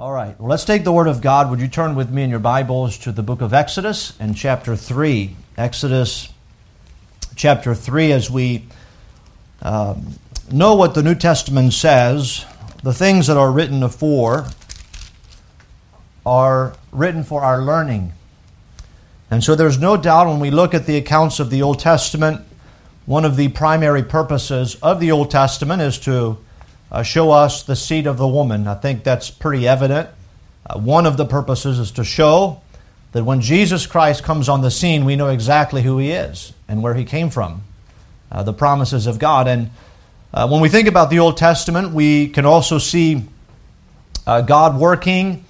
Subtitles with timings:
[0.00, 1.50] All right, well, let's take the Word of God.
[1.50, 4.74] Would you turn with me in your Bibles to the book of Exodus and chapter
[4.74, 5.36] 3?
[5.58, 6.32] Exodus
[7.36, 8.64] chapter 3, as we
[9.60, 10.14] um,
[10.50, 12.46] know what the New Testament says,
[12.82, 14.46] the things that are written afore
[16.24, 18.14] are written for our learning.
[19.30, 22.40] And so there's no doubt when we look at the accounts of the Old Testament,
[23.04, 26.38] one of the primary purposes of the Old Testament is to
[26.90, 28.66] uh, show us the seed of the woman.
[28.66, 30.08] I think that's pretty evident.
[30.66, 32.60] Uh, one of the purposes is to show
[33.12, 36.82] that when Jesus Christ comes on the scene, we know exactly who he is and
[36.82, 37.64] where he came from,
[38.30, 39.48] uh, the promises of God.
[39.48, 39.70] And
[40.32, 43.24] uh, when we think about the Old Testament, we can also see
[44.26, 45.44] uh, God working,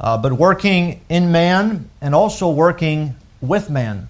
[0.00, 4.08] uh, but working in man and also working with man.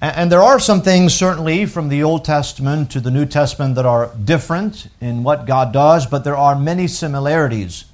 [0.00, 3.84] And there are some things, certainly, from the Old Testament to the New Testament that
[3.84, 7.84] are different in what God does, but there are many similarities.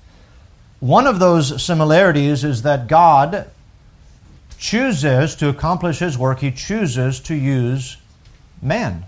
[0.79, 3.51] One of those similarities is that God
[4.57, 7.97] chooses to accomplish His work, He chooses to use
[8.63, 9.05] man.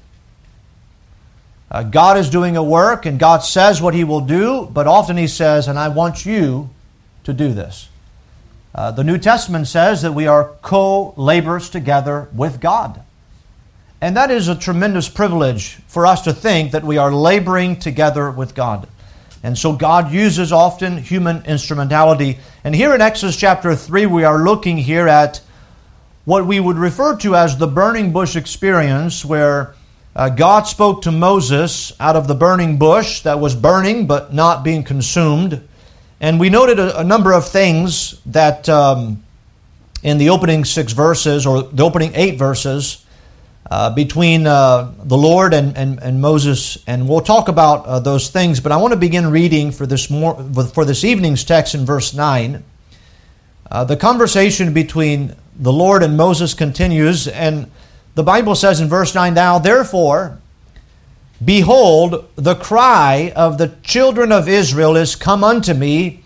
[1.71, 5.17] Uh, God is doing a work, and God says what He will do, but often
[5.17, 6.71] He says, and I want you
[7.23, 7.89] to do this.
[8.75, 13.03] Uh, the New Testament says that we are co laborers together with God.
[14.01, 18.31] And that is a tremendous privilege for us to think that we are laboring together
[18.31, 18.89] with God.
[19.43, 22.39] And so God uses often human instrumentality.
[22.65, 25.41] And here in Exodus chapter 3, we are looking here at
[26.25, 29.75] what we would refer to as the burning bush experience, where
[30.15, 34.65] uh, God spoke to Moses out of the burning bush that was burning but not
[34.65, 35.67] being consumed.
[36.21, 39.23] And we noted a, a number of things that um,
[40.03, 43.05] in the opening six verses, or the opening eight verses,
[43.71, 48.31] uh, between uh, the Lord and, and, and, Moses, and we'll talk about uh, those
[48.31, 48.61] things.
[48.61, 50.35] But I want to begin reading for this more,
[50.73, 52.65] for this evening's text in verse nine.
[53.71, 57.71] Uh, the conversation between the Lord and Moses continues, and
[58.15, 60.39] the Bible says in verse nine, "Now therefore."
[61.45, 66.23] Behold, the cry of the children of Israel is come unto me,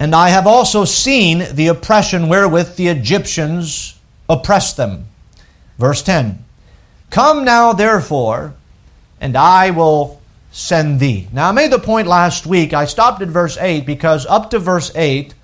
[0.00, 5.06] and I have also seen the oppression wherewith the Egyptians oppress them.
[5.78, 6.44] Verse 10
[7.10, 8.54] Come now, therefore,
[9.20, 10.20] and I will
[10.50, 11.28] send thee.
[11.32, 12.72] Now, I made the point last week.
[12.72, 15.34] I stopped at verse 8 because up to verse 8,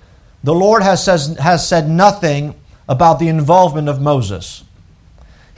[0.43, 2.55] the Lord has, says, has said nothing
[2.89, 4.63] about the involvement of Moses.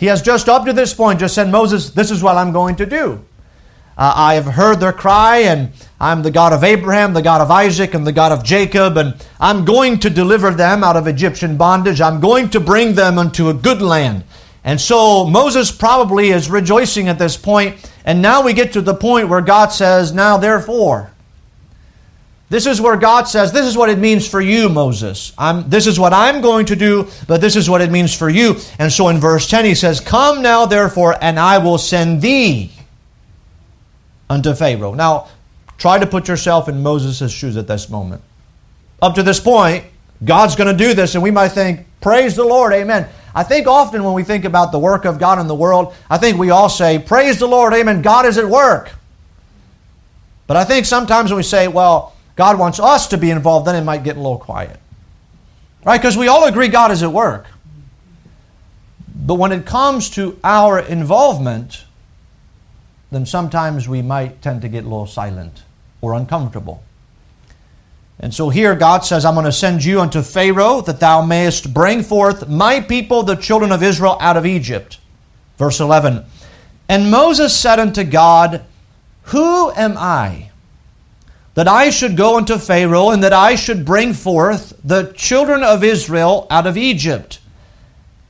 [0.03, 2.75] He has just up to this point just said, Moses, this is what I'm going
[2.75, 3.23] to do.
[3.97, 7.49] Uh, I have heard their cry, and I'm the God of Abraham, the God of
[7.49, 11.55] Isaac, and the God of Jacob, and I'm going to deliver them out of Egyptian
[11.55, 12.01] bondage.
[12.01, 14.25] I'm going to bring them unto a good land.
[14.65, 18.95] And so Moses probably is rejoicing at this point, and now we get to the
[18.95, 21.12] point where God says, Now therefore,
[22.53, 25.33] this is where God says, This is what it means for you, Moses.
[25.39, 28.29] I'm, this is what I'm going to do, but this is what it means for
[28.29, 28.57] you.
[28.77, 32.71] And so in verse 10, he says, Come now, therefore, and I will send thee
[34.29, 34.93] unto Pharaoh.
[34.93, 35.29] Now,
[35.79, 38.21] try to put yourself in Moses' shoes at this moment.
[39.01, 39.85] Up to this point,
[40.23, 43.09] God's going to do this, and we might think, Praise the Lord, amen.
[43.33, 46.19] I think often when we think about the work of God in the world, I
[46.19, 48.03] think we all say, Praise the Lord, amen.
[48.03, 48.91] God is at work.
[50.45, 53.75] But I think sometimes when we say, Well, God wants us to be involved, then
[53.75, 54.79] it might get a little quiet.
[55.85, 55.97] Right?
[55.97, 57.45] Because we all agree God is at work.
[59.15, 61.85] But when it comes to our involvement,
[63.11, 65.63] then sometimes we might tend to get a little silent
[66.01, 66.83] or uncomfortable.
[68.19, 71.73] And so here God says, I'm going to send you unto Pharaoh that thou mayest
[71.73, 74.99] bring forth my people, the children of Israel, out of Egypt.
[75.57, 76.25] Verse 11.
[76.89, 78.63] And Moses said unto God,
[79.23, 80.51] Who am I?
[81.55, 85.83] That I should go unto Pharaoh, and that I should bring forth the children of
[85.83, 87.39] Israel out of Egypt.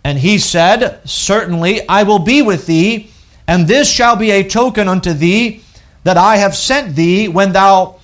[0.04, 3.10] And he said, Certainly I will be with thee,
[3.48, 5.64] and this shall be a token unto thee
[6.04, 8.00] that I have sent thee when thou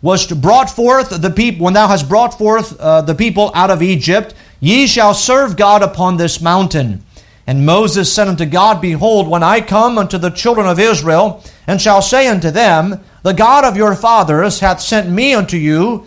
[0.00, 3.82] wast brought forth the people, when thou hast brought forth uh, the people out of
[3.82, 4.34] Egypt.
[4.60, 7.04] Ye shall serve God upon this mountain.
[7.46, 11.80] And Moses said unto God, Behold, when I come unto the children of Israel, and
[11.80, 16.06] shall say unto them, the God of your fathers hath sent me unto you,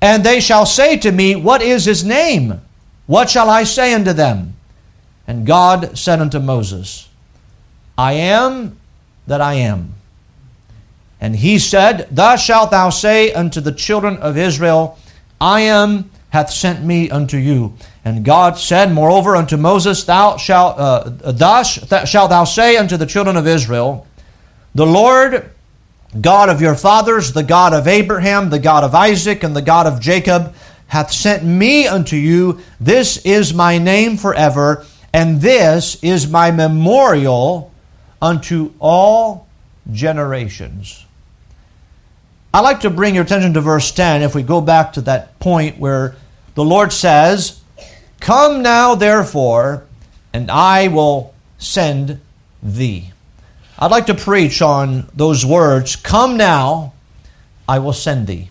[0.00, 2.60] and they shall say to me, What is his name?
[3.06, 4.54] What shall I say unto them?
[5.26, 7.08] And God said unto Moses,
[7.96, 8.78] I am
[9.26, 9.94] that I am.
[11.20, 14.98] And he said, Thus shalt thou say unto the children of Israel,
[15.40, 17.74] I am hath sent me unto you.
[18.04, 23.06] And God said, Moreover, unto Moses, Thou shalt, uh, thus shalt thou say unto the
[23.06, 24.06] children of Israel,
[24.74, 25.50] The Lord
[26.20, 29.86] God of your fathers, the God of Abraham, the God of Isaac, and the God
[29.86, 30.54] of Jacob,
[30.86, 32.60] hath sent me unto you.
[32.80, 37.72] This is my name forever, and this is my memorial
[38.22, 39.46] unto all
[39.92, 41.04] generations.
[42.54, 45.38] I'd like to bring your attention to verse 10 if we go back to that
[45.38, 46.16] point where
[46.54, 47.60] the Lord says,
[48.20, 49.84] Come now, therefore,
[50.32, 52.20] and I will send
[52.62, 53.12] thee.
[53.80, 56.94] I'd like to preach on those words Come now,
[57.68, 58.48] I will send thee.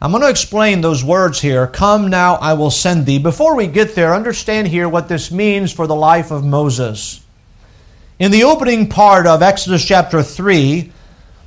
[0.00, 1.66] I'm going to explain those words here.
[1.68, 3.18] Come now, I will send thee.
[3.18, 7.24] Before we get there, understand here what this means for the life of Moses.
[8.18, 10.92] In the opening part of Exodus chapter 3,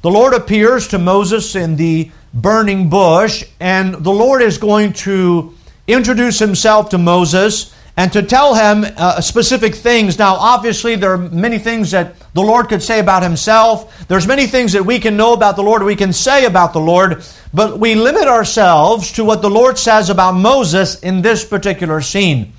[0.01, 5.53] the Lord appears to Moses in the burning bush, and the Lord is going to
[5.85, 10.19] introduce himself to Moses and to tell him uh, specific things.
[10.19, 14.07] Now, obviously, there are many things that the Lord could say about himself.
[14.07, 16.81] There's many things that we can know about the Lord, we can say about the
[16.81, 22.01] Lord, but we limit ourselves to what the Lord says about Moses in this particular
[22.01, 22.53] scene.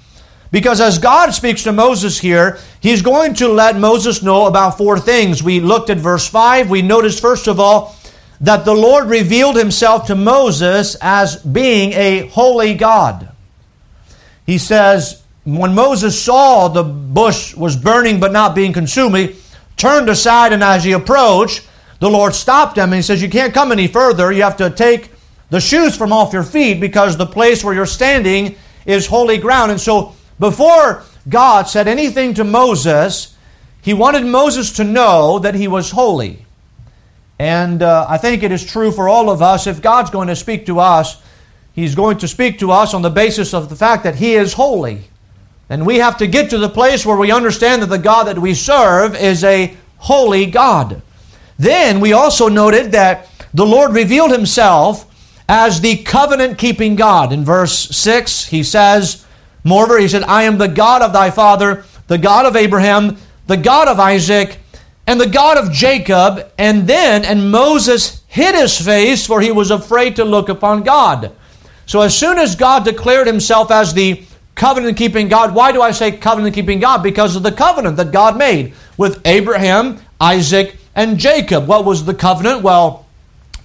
[0.50, 4.98] Because as God speaks to Moses here, he's going to let Moses know about four
[4.98, 5.42] things.
[5.42, 6.70] We looked at verse 5.
[6.70, 7.94] We noticed, first of all,
[8.40, 13.28] that the Lord revealed himself to Moses as being a holy God.
[14.46, 19.36] He says, when Moses saw the bush was burning but not being consumed, he
[19.76, 21.66] turned aside, and as he approached,
[22.00, 24.32] the Lord stopped him and he says, You can't come any further.
[24.32, 25.10] You have to take
[25.50, 29.70] the shoes from off your feet because the place where you're standing is holy ground.
[29.70, 33.36] And so, before God said anything to Moses,
[33.80, 36.44] he wanted Moses to know that he was holy.
[37.38, 39.66] And uh, I think it is true for all of us.
[39.66, 41.22] If God's going to speak to us,
[41.72, 44.54] He's going to speak to us on the basis of the fact that He is
[44.54, 45.02] holy.
[45.68, 48.38] And we have to get to the place where we understand that the God that
[48.38, 51.02] we serve is a holy God.
[51.58, 55.12] Then we also noted that the Lord revealed Himself
[55.48, 57.32] as the covenant keeping God.
[57.32, 59.24] In verse 6, He says,
[59.64, 63.16] Moreover, He said, I am the God of thy father, the God of Abraham,
[63.46, 64.58] the God of Isaac,
[65.06, 66.52] and the God of Jacob.
[66.58, 71.32] And then, and Moses hid his face, for he was afraid to look upon God.
[71.86, 74.25] So as soon as God declared himself as the
[74.56, 77.02] covenant keeping God, why do I say covenant keeping God?
[77.02, 81.68] Because of the covenant that God made with Abraham, Isaac, and Jacob.
[81.68, 82.62] What was the covenant?
[82.62, 83.06] Well,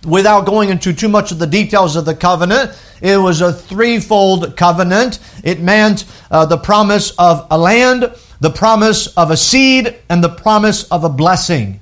[0.06, 4.56] without going into too much of the details of the covenant, it was a threefold
[4.58, 5.20] covenant.
[5.44, 10.30] It meant uh, the promise of a land, the promise of a seed, and the
[10.30, 11.80] promise of a blessing.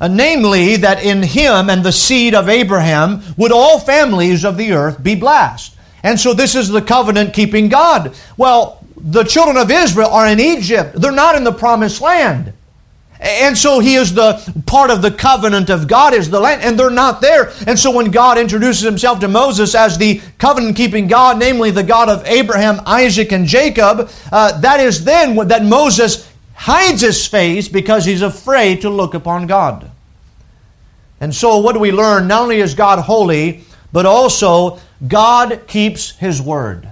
[0.00, 4.72] Uh, namely, that in him and the seed of Abraham would all families of the
[4.72, 5.74] earth be blessed.
[6.02, 8.14] And so this is the covenant keeping God.
[8.36, 10.94] Well, the children of Israel are in Egypt.
[10.94, 12.52] They're not in the promised land.
[13.20, 16.78] And so he is the part of the covenant of God is the land, and
[16.78, 17.52] they're not there.
[17.66, 21.82] And so when God introduces himself to Moses as the covenant keeping God, namely the
[21.82, 27.68] God of Abraham, Isaac, and Jacob, uh, that is then that Moses hides his face
[27.68, 29.90] because he's afraid to look upon God.
[31.20, 32.26] And so what do we learn?
[32.26, 36.88] Not only is God holy, but also God keeps his word.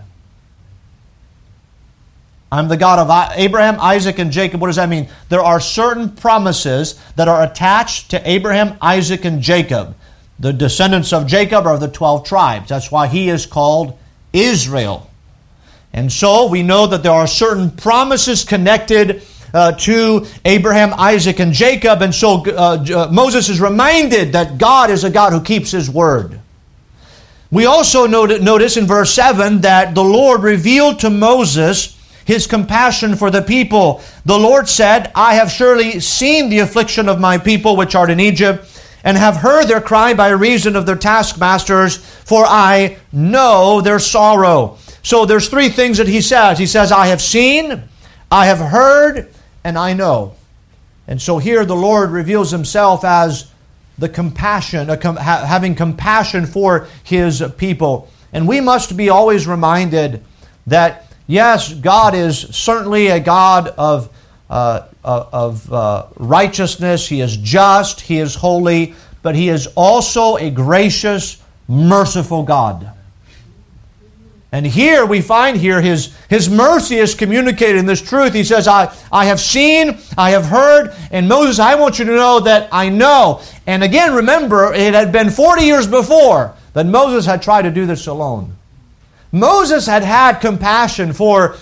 [2.51, 4.61] I'm the God of Abraham, Isaac, and Jacob.
[4.61, 5.09] What does that mean?
[5.29, 9.95] There are certain promises that are attached to Abraham, Isaac, and Jacob.
[10.39, 12.69] The descendants of Jacob are the 12 tribes.
[12.71, 13.99] That's why he is called
[14.33, 15.11] Israel.
[15.93, 19.23] And so we know that there are certain promises connected
[19.53, 22.03] uh, to Abraham, Isaac, and Jacob.
[22.03, 25.91] And so uh, uh, Moses is reminded that God is a God who keeps his
[25.91, 26.38] word.
[27.51, 33.31] We also notice in verse 7 that the Lord revealed to Moses his compassion for
[33.31, 34.03] the people.
[34.27, 38.21] The Lord said, I have surely seen the affliction of my people which are in
[38.21, 38.67] Egypt,
[39.03, 44.77] and have heard their cry by reason of their taskmasters, for I know their sorrow.
[45.03, 46.59] So there's three things that he says.
[46.59, 47.85] He says, I have seen,
[48.31, 49.33] I have heard,
[49.65, 50.35] and I know.
[51.07, 53.51] And so here the Lord reveals himself as
[53.99, 58.09] the compassion, having compassion for his people.
[58.33, 60.25] And we must be always reminded
[60.67, 64.11] that, yes, God is certainly a God of,
[64.51, 70.37] uh, uh, of uh, righteousness, He is just, He is holy, but He is also
[70.37, 72.93] a gracious, merciful God.
[74.51, 78.33] And here we find here his, his mercy is communicated in this truth.
[78.33, 82.15] He says, I, I have seen, I have heard, and Moses, I want you to
[82.15, 83.43] know that I know.
[83.67, 87.85] And again, remember, it had been 40 years before that Moses had tried to do
[87.85, 88.55] this alone.
[89.33, 91.57] Moses had had compassion for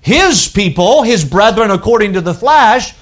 [0.00, 2.94] his people, his brethren according to the flesh,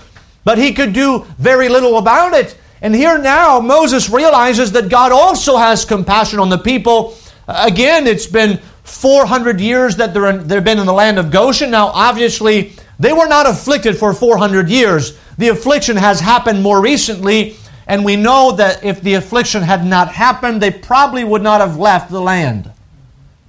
[0.44, 2.58] but he could do very little about it.
[2.82, 7.16] And here now, Moses realizes that God also has compassion on the people.
[7.48, 11.70] Again, it's been 400 years that they're in, they've been in the land of Goshen.
[11.70, 15.18] Now, obviously, they were not afflicted for 400 years.
[15.38, 17.56] The affliction has happened more recently,
[17.86, 21.78] and we know that if the affliction had not happened, they probably would not have
[21.78, 22.70] left the land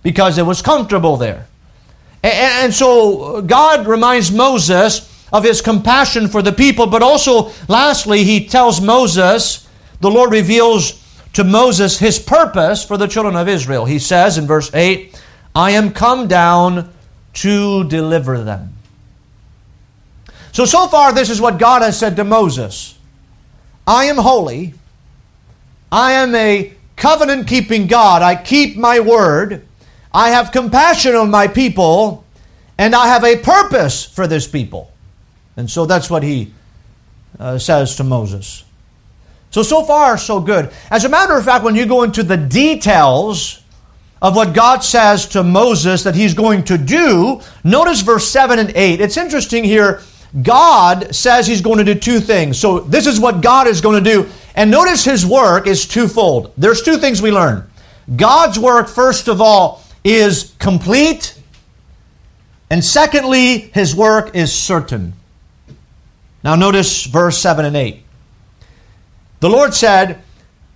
[0.03, 1.47] because it was comfortable there.
[2.23, 8.23] And, and so God reminds Moses of his compassion for the people, but also, lastly,
[8.23, 9.67] he tells Moses,
[9.99, 11.01] the Lord reveals
[11.33, 13.85] to Moses his purpose for the children of Israel.
[13.85, 15.21] He says in verse 8,
[15.55, 16.91] I am come down
[17.33, 18.75] to deliver them.
[20.51, 22.97] So, so far, this is what God has said to Moses
[23.87, 24.73] I am holy.
[25.91, 28.21] I am a covenant keeping God.
[28.21, 29.65] I keep my word.
[30.13, 32.23] I have compassion on my people.
[32.77, 34.91] And I have a purpose for this people.
[35.57, 36.53] And so that's what he
[37.39, 38.63] uh, says to Moses.
[39.51, 40.71] So, so far, so good.
[40.89, 43.60] As a matter of fact, when you go into the details
[44.21, 48.71] of what God says to Moses that he's going to do, notice verse 7 and
[48.75, 49.01] 8.
[49.01, 50.01] It's interesting here.
[50.43, 52.57] God says he's going to do two things.
[52.57, 54.29] So, this is what God is going to do.
[54.55, 56.53] And notice his work is twofold.
[56.57, 57.69] There's two things we learn.
[58.15, 61.37] God's work, first of all, is complete.
[62.69, 65.13] And secondly, his work is certain.
[66.43, 68.03] Now, notice verse 7 and 8.
[69.41, 70.21] The Lord said,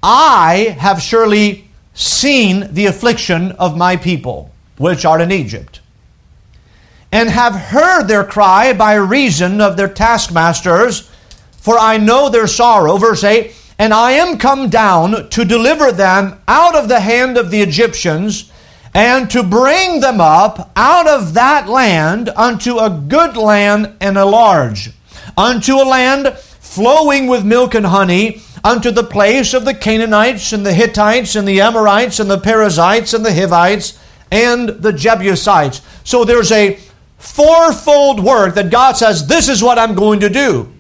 [0.03, 1.64] I have surely
[1.95, 5.81] seen the affliction of my people, which are in Egypt,
[7.11, 11.09] and have heard their cry by reason of their taskmasters,
[11.57, 12.97] for I know their sorrow.
[12.97, 17.49] Verse 8, and I am come down to deliver them out of the hand of
[17.49, 18.51] the Egyptians,
[18.93, 24.25] and to bring them up out of that land unto a good land and a
[24.25, 24.91] large
[25.37, 30.65] unto a land flowing with milk and honey, unto the place of the Canaanites and
[30.65, 33.99] the Hittites and the Amorites and the Perizzites and the Hivites
[34.31, 35.83] and the Jebusites.
[36.03, 36.79] So there's a
[37.19, 40.73] fourfold work that God says, This is what I'm going to do.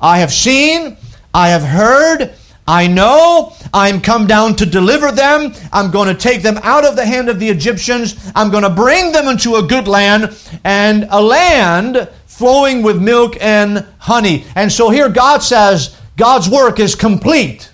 [0.00, 0.96] I have seen,
[1.34, 2.32] I have heard,
[2.66, 5.52] I know I'm come down to deliver them.
[5.72, 8.16] I'm going to take them out of the hand of the Egyptians.
[8.34, 10.34] I'm going to bring them into a good land
[10.64, 14.46] and a land flowing with milk and honey.
[14.54, 17.72] And so here God says, God's work is complete.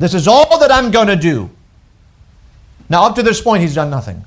[0.00, 1.48] This is all that I'm going to do.
[2.88, 4.24] Now, up to this point, he's done nothing.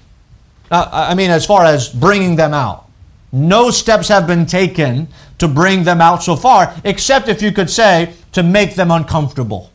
[0.72, 2.88] Uh, I mean, as far as bringing them out.
[3.34, 7.70] No steps have been taken to bring them out so far, except if you could
[7.70, 9.70] say, to make them uncomfortable.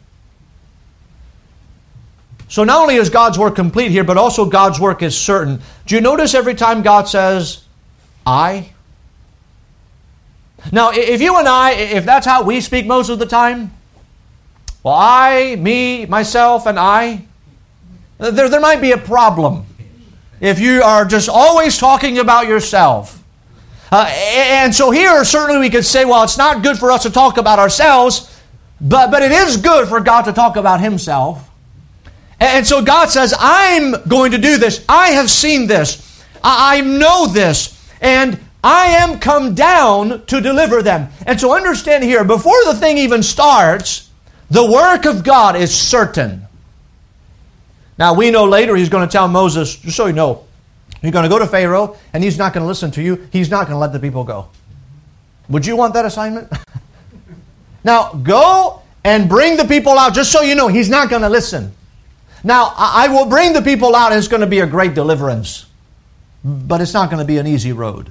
[2.49, 5.61] So not only is God's work complete here, but also God's work is certain.
[5.85, 7.65] Do you notice every time God says,
[8.27, 8.71] I?
[10.73, 13.73] Now, if you and I, if that's how we speak most of the time,
[14.83, 17.25] well, I, me, myself, and I,
[18.19, 19.67] there, there might be a problem
[20.41, 23.23] if you are just always talking about yourself.
[23.91, 27.11] Uh, and so here, certainly we could say, well, it's not good for us to
[27.11, 28.41] talk about ourselves,
[28.81, 31.49] but, but it is good for God to talk about Himself.
[32.41, 34.85] And so God says, I'm going to do this.
[34.89, 36.23] I have seen this.
[36.43, 37.81] I know this.
[38.01, 41.11] And I am come down to deliver them.
[41.27, 44.09] And so understand here, before the thing even starts,
[44.51, 46.47] the work of God is certain.
[47.99, 50.47] Now we know later he's going to tell Moses, just so you know,
[51.03, 53.29] you're going to go to Pharaoh and he's not going to listen to you.
[53.31, 54.49] He's not going to let the people go.
[55.51, 56.51] Would you want that assignment?
[57.85, 61.29] now go and bring the people out, just so you know, he's not going to
[61.29, 61.75] listen.
[62.43, 65.67] Now I will bring the people out and it's going to be a great deliverance.
[66.43, 68.11] But it's not going to be an easy road.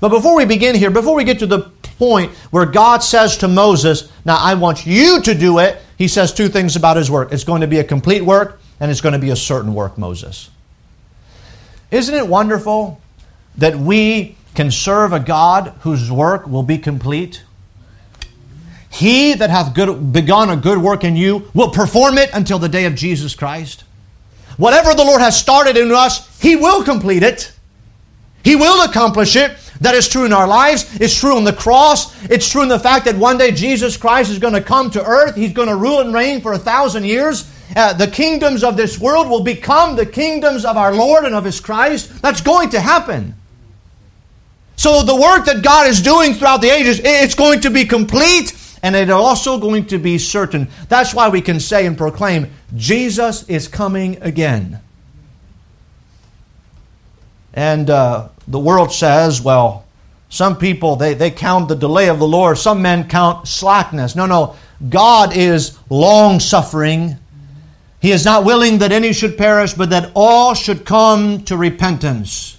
[0.00, 3.48] But before we begin here, before we get to the point where God says to
[3.48, 7.32] Moses, Now I want you to do it, he says two things about his work.
[7.32, 9.96] It's going to be a complete work, and it's going to be a certain work,
[9.96, 10.50] Moses.
[11.90, 13.00] Isn't it wonderful
[13.56, 17.42] that we can serve a God whose work will be complete?
[18.90, 22.68] He that hath good, begun a good work in you will perform it until the
[22.68, 23.84] day of Jesus Christ.
[24.56, 27.52] Whatever the Lord has started in us, He will complete it.
[28.42, 29.56] He will accomplish it.
[29.80, 30.86] That is true in our lives.
[31.00, 32.14] It's true on the cross.
[32.24, 35.04] It's true in the fact that one day Jesus Christ is going to come to
[35.04, 35.34] earth.
[35.36, 37.50] He's going to rule and reign for a thousand years.
[37.74, 41.44] Uh, the kingdoms of this world will become the kingdoms of our Lord and of
[41.44, 42.22] His Christ.
[42.22, 43.34] That's going to happen.
[44.76, 48.54] So the work that God is doing throughout the ages, it's going to be complete
[48.82, 50.68] and it's also going to be certain.
[50.88, 54.80] That's why we can say and proclaim, Jesus is coming again.
[57.52, 59.84] And uh, the world says, well,
[60.28, 62.58] some people, they, they count the delay of the Lord.
[62.58, 64.16] Some men count slackness.
[64.16, 64.56] No, no.
[64.88, 67.16] God is long suffering.
[68.00, 72.58] He is not willing that any should perish, but that all should come to repentance.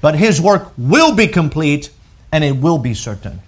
[0.00, 1.90] But his work will be complete
[2.32, 3.40] and it will be certain.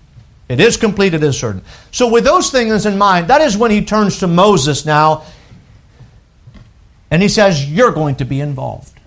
[0.49, 1.63] It is complete, it is certain.
[1.93, 5.25] So, with those things in mind, that is when he turns to Moses now
[7.09, 9.00] and he says, You're going to be involved.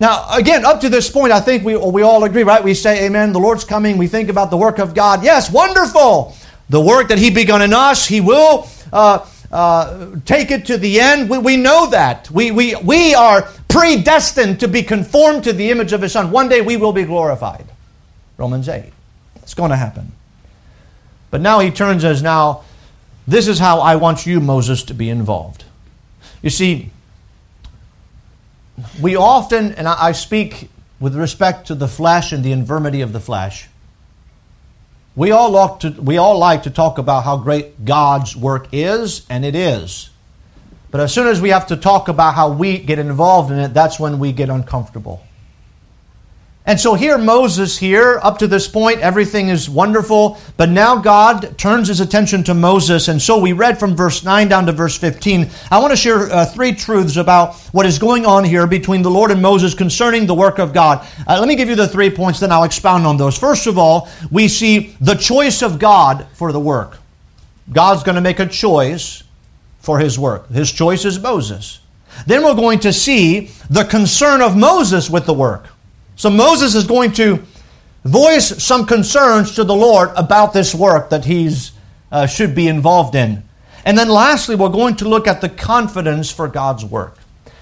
[0.00, 2.62] Now, again, up to this point, I think we, we all agree, right?
[2.62, 3.98] We say, Amen, the Lord's coming.
[3.98, 5.24] We think about the work of God.
[5.24, 6.36] Yes, wonderful.
[6.68, 11.00] The work that He begun in us, He will uh, uh, take it to the
[11.00, 11.28] end.
[11.28, 12.30] We, we know that.
[12.30, 16.30] We, we, we are predestined to be conformed to the image of His Son.
[16.30, 17.66] One day we will be glorified.
[18.36, 18.92] Romans 8.
[19.42, 20.12] It's going to happen.
[21.30, 22.62] But now he turns as now,
[23.26, 25.64] this is how I want you, Moses, to be involved.
[26.40, 26.90] You see,
[29.00, 30.70] we often, and I speak
[31.00, 33.68] with respect to the flesh and the infirmity of the flesh,
[35.16, 39.26] we all, like to, we all like to talk about how great God's work is,
[39.28, 40.10] and it is.
[40.90, 43.74] But as soon as we have to talk about how we get involved in it,
[43.74, 45.22] that's when we get uncomfortable.
[46.68, 50.38] And so here, Moses, here, up to this point, everything is wonderful.
[50.58, 53.08] But now God turns his attention to Moses.
[53.08, 55.48] And so we read from verse 9 down to verse 15.
[55.70, 59.10] I want to share uh, three truths about what is going on here between the
[59.10, 61.08] Lord and Moses concerning the work of God.
[61.26, 63.38] Uh, let me give you the three points, then I'll expound on those.
[63.38, 66.98] First of all, we see the choice of God for the work.
[67.72, 69.22] God's going to make a choice
[69.78, 70.50] for his work.
[70.50, 71.80] His choice is Moses.
[72.26, 75.68] Then we're going to see the concern of Moses with the work.
[76.18, 77.44] So Moses is going to
[78.04, 81.70] voice some concerns to the Lord about this work that he's
[82.10, 83.44] uh, should be involved in.
[83.84, 87.18] And then lastly, we're going to look at the confidence for God's work.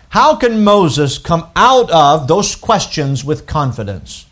[0.09, 4.25] How can Moses come out of those questions with confidence?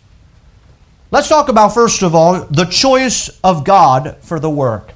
[1.10, 4.92] Let's talk about, first of all, the choice of God for the work.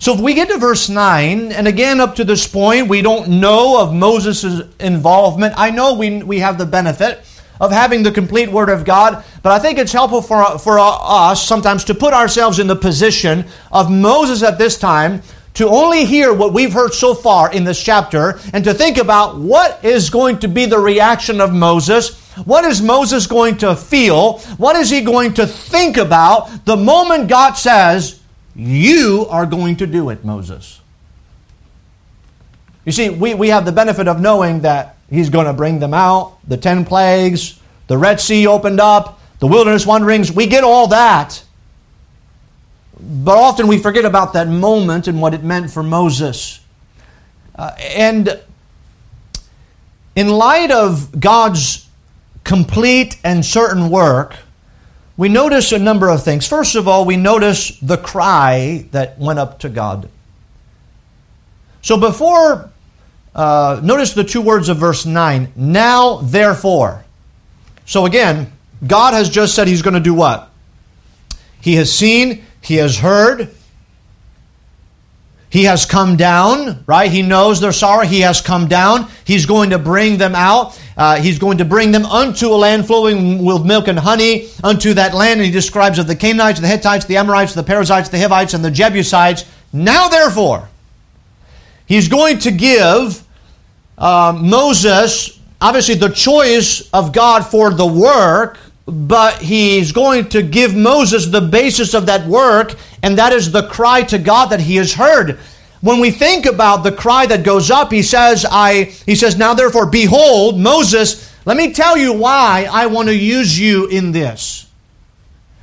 [0.00, 3.40] So if we get to verse 9, and again up to this point, we don't
[3.40, 5.54] know of Moses' involvement.
[5.56, 7.20] I know we, we have the benefit
[7.60, 11.46] of having the complete Word of God, but I think it's helpful for, for us
[11.46, 15.22] sometimes to put ourselves in the position of Moses at this time
[15.58, 19.38] to only hear what we've heard so far in this chapter and to think about
[19.38, 22.16] what is going to be the reaction of Moses.
[22.44, 24.38] What is Moses going to feel?
[24.56, 28.20] What is he going to think about the moment God says,
[28.54, 30.80] You are going to do it, Moses?
[32.84, 35.94] You see, we, we have the benefit of knowing that He's going to bring them
[35.94, 36.38] out.
[36.46, 40.30] The ten plagues, the Red Sea opened up, the wilderness wanderings.
[40.30, 41.42] We get all that.
[43.00, 46.60] But often we forget about that moment and what it meant for Moses.
[47.54, 48.40] Uh, and
[50.14, 51.88] in light of God's
[52.44, 54.36] complete and certain work,
[55.16, 56.46] we notice a number of things.
[56.46, 60.08] First of all, we notice the cry that went up to God.
[61.82, 62.70] So before
[63.38, 65.52] uh, notice the two words of verse 9.
[65.54, 67.04] Now, therefore.
[67.86, 68.50] So again,
[68.84, 70.50] God has just said He's going to do what?
[71.60, 73.54] He has seen, He has heard,
[75.50, 77.12] He has come down, right?
[77.12, 78.04] He knows their sorrow.
[78.04, 79.08] He has come down.
[79.24, 80.76] He's going to bring them out.
[80.96, 84.94] Uh, he's going to bring them unto a land flowing with milk and honey, unto
[84.94, 85.38] that land.
[85.38, 88.64] And He describes of the Canaanites, the Hittites, the Amorites, the Perizzites, the Hivites, and
[88.64, 89.44] the Jebusites.
[89.72, 90.68] Now, therefore,
[91.86, 93.24] He's going to give
[93.98, 100.74] uh, Moses, obviously the choice of God for the work, but he's going to give
[100.74, 104.76] Moses the basis of that work, and that is the cry to God that he
[104.76, 105.38] has heard.
[105.80, 109.54] When we think about the cry that goes up, he says, I he says, Now
[109.54, 114.67] therefore, behold, Moses, let me tell you why I want to use you in this.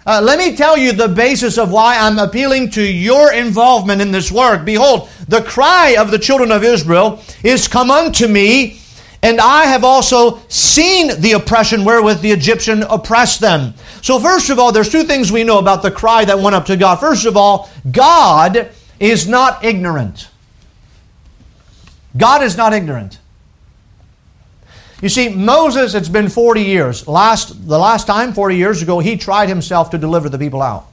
[0.07, 4.11] Uh, let me tell you the basis of why I'm appealing to your involvement in
[4.11, 4.63] this work.
[4.63, 8.79] Behold, the cry of the children of Israel is come unto me,
[9.23, 13.73] and I have also seen the oppression wherewith the Egyptian oppressed them.
[14.03, 16.67] So, first of all, there's two things we know about the cry that went up
[16.67, 16.97] to God.
[16.97, 20.29] First of all, God is not ignorant.
[22.15, 23.17] God is not ignorant.
[25.01, 27.07] You see, Moses, it's been 40 years.
[27.07, 30.87] Last, the last time, 40 years ago, he tried himself to deliver the people out.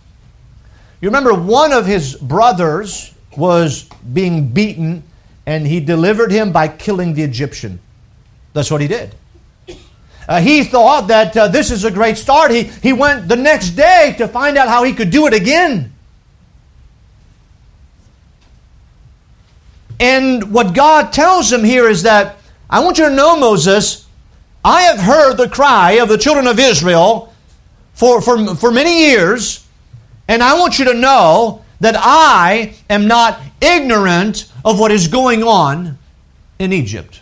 [1.01, 5.05] You remember one of his brothers was being beaten,
[5.47, 7.81] and he delivered him by killing the Egyptian.
[8.53, 9.15] That's what he did.
[10.29, 12.51] Uh, he thought that uh, this is a great start.
[12.51, 15.93] He, he went the next day to find out how he could do it again.
[19.99, 22.37] And what God tells him here is that
[22.73, 24.07] I want you to know, Moses,
[24.65, 27.35] I have heard the cry of the children of Israel
[27.93, 29.67] for, for, for many years,
[30.27, 35.43] and I want you to know that I am not ignorant of what is going
[35.43, 35.99] on
[36.59, 37.21] in Egypt.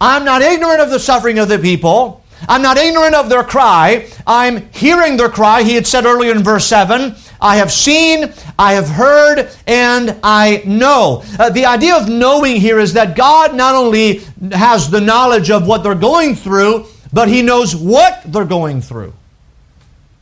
[0.00, 2.24] I'm not ignorant of the suffering of the people.
[2.48, 4.10] I'm not ignorant of their cry.
[4.26, 5.62] I'm hearing their cry.
[5.62, 10.62] He had said earlier in verse 7 I have seen, I have heard, and I
[10.64, 11.24] know.
[11.38, 15.66] Uh, the idea of knowing here is that God not only has the knowledge of
[15.66, 19.12] what they're going through, but He knows what they're going through.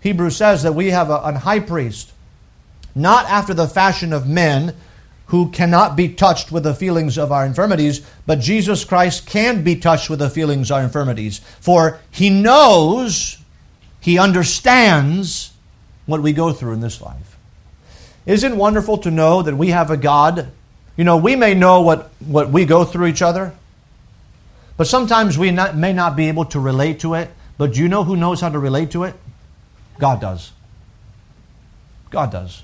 [0.00, 2.10] Hebrews says that we have a, a high priest,
[2.94, 4.74] not after the fashion of men
[5.26, 9.76] who cannot be touched with the feelings of our infirmities, but Jesus Christ can be
[9.76, 11.40] touched with the feelings of our infirmities.
[11.60, 13.36] For He knows,
[14.00, 15.49] He understands,
[16.10, 17.38] what we go through in this life.
[18.26, 20.50] Isn't wonderful to know that we have a God?
[20.96, 23.54] You know, we may know what, what we go through each other,
[24.76, 27.30] but sometimes we not, may not be able to relate to it.
[27.56, 29.14] But do you know who knows how to relate to it?
[29.98, 30.52] God does.
[32.10, 32.62] God does.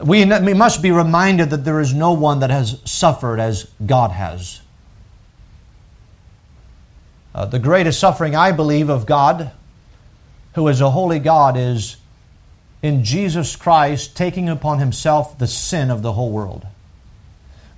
[0.00, 4.12] We, we must be reminded that there is no one that has suffered as God
[4.12, 4.60] has.
[7.34, 9.50] Uh, the greatest suffering, I believe, of God
[10.58, 11.98] who is a holy God, is
[12.82, 16.66] in Jesus Christ taking upon himself the sin of the whole world.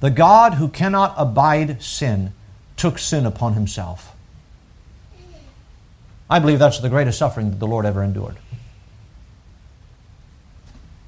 [0.01, 2.33] The God who cannot abide sin
[2.79, 4.17] took sin upon himself.
[6.31, 8.37] I believe that's the greatest suffering that the Lord ever endured.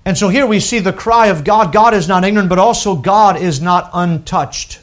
[0.04, 1.72] And so here we see the cry of God.
[1.72, 4.78] God is not ignorant, but also God is not untouched.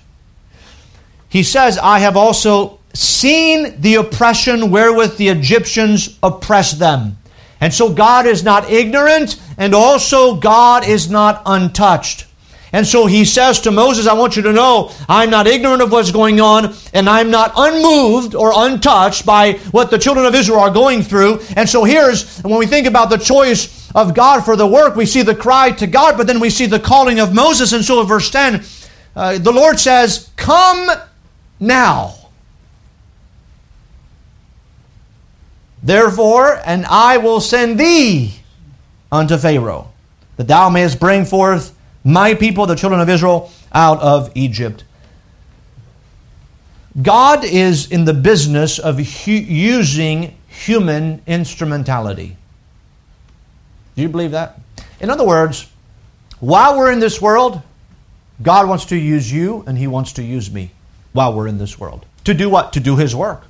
[1.27, 7.17] He says, I have also seen the oppression wherewith the Egyptians oppressed them.
[7.61, 12.25] And so God is not ignorant, and also God is not untouched.
[12.71, 15.91] And so he says to Moses, I want you to know I'm not ignorant of
[15.91, 20.59] what's going on, and I'm not unmoved or untouched by what the children of Israel
[20.59, 21.41] are going through.
[21.55, 25.07] And so here's when we think about the choice of God for the work, we
[25.07, 27.73] see the cry to God, but then we see the calling of Moses.
[27.73, 28.63] And so in verse 10,
[29.15, 30.91] uh, the Lord says, Come
[31.59, 32.18] now.
[35.81, 38.33] Therefore, and I will send thee
[39.11, 39.91] unto Pharaoh,
[40.37, 44.83] that thou mayest bring forth my people, the children of Israel, out of Egypt.
[47.01, 52.35] God is in the business of hu- using human instrumentality.
[53.95, 54.59] Do you believe that?
[54.99, 55.69] In other words,
[56.39, 57.61] while we're in this world,
[58.41, 60.71] God wants to use you and He wants to use me
[61.13, 62.05] while we're in this world.
[62.25, 62.73] To do what?
[62.73, 63.43] To do His work.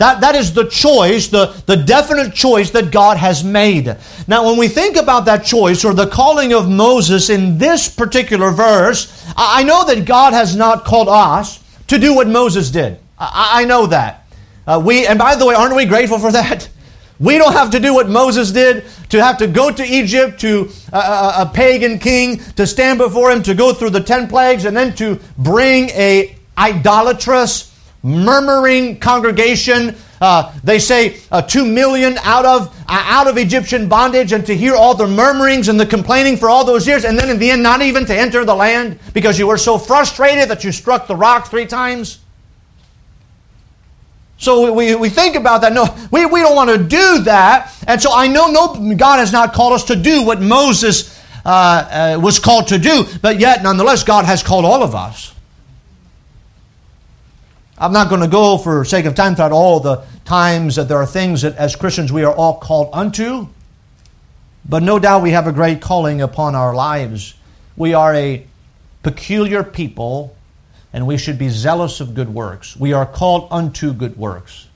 [0.00, 3.94] That, that is the choice, the, the definite choice that God has made.
[4.26, 8.50] Now, when we think about that choice or the calling of Moses in this particular
[8.50, 12.98] verse, I know that God has not called us to do what Moses did.
[13.18, 14.26] I, I know that.
[14.66, 16.70] Uh, we, and by the way, aren't we grateful for that?
[17.18, 20.70] We don't have to do what Moses did, to have to go to Egypt to
[20.94, 24.64] a, a, a, pagan king, to stand before him, to go through the ten plagues,
[24.64, 27.69] and then to bring a idolatrous,
[28.02, 29.96] murmuring congregation.
[30.20, 34.56] Uh, they say uh, two million out of uh, out of Egyptian bondage, and to
[34.56, 37.50] hear all the murmurings and the complaining for all those years, and then in the
[37.50, 41.06] end, not even to enter the land because you were so frustrated that you struck
[41.06, 42.18] the rock three times.
[44.40, 45.74] So we, we think about that.
[45.74, 47.74] No, we, we don't want to do that.
[47.86, 52.16] And so I know no, God has not called us to do what Moses uh,
[52.16, 55.34] uh, was called to do, but yet, nonetheless, God has called all of us.
[57.80, 60.98] I'm not going to go, for sake of time, throughout all the times that there
[60.98, 63.48] are things that as Christians we are all called unto.
[64.68, 67.34] But no doubt we have a great calling upon our lives.
[67.76, 68.46] We are a
[69.02, 70.36] peculiar people,
[70.92, 72.76] and we should be zealous of good works.
[72.76, 74.68] We are called unto good works.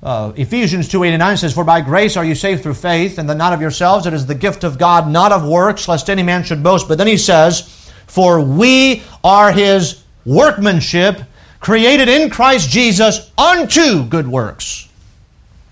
[0.00, 3.52] Uh, Ephesians 2.89 says, For by grace are you saved through faith, and that not
[3.52, 6.62] of yourselves, it is the gift of God, not of works, lest any man should
[6.62, 6.86] boast.
[6.86, 7.62] But then he says,
[8.06, 11.22] For we are his workmanship,
[11.60, 14.88] created in Christ Jesus unto good works.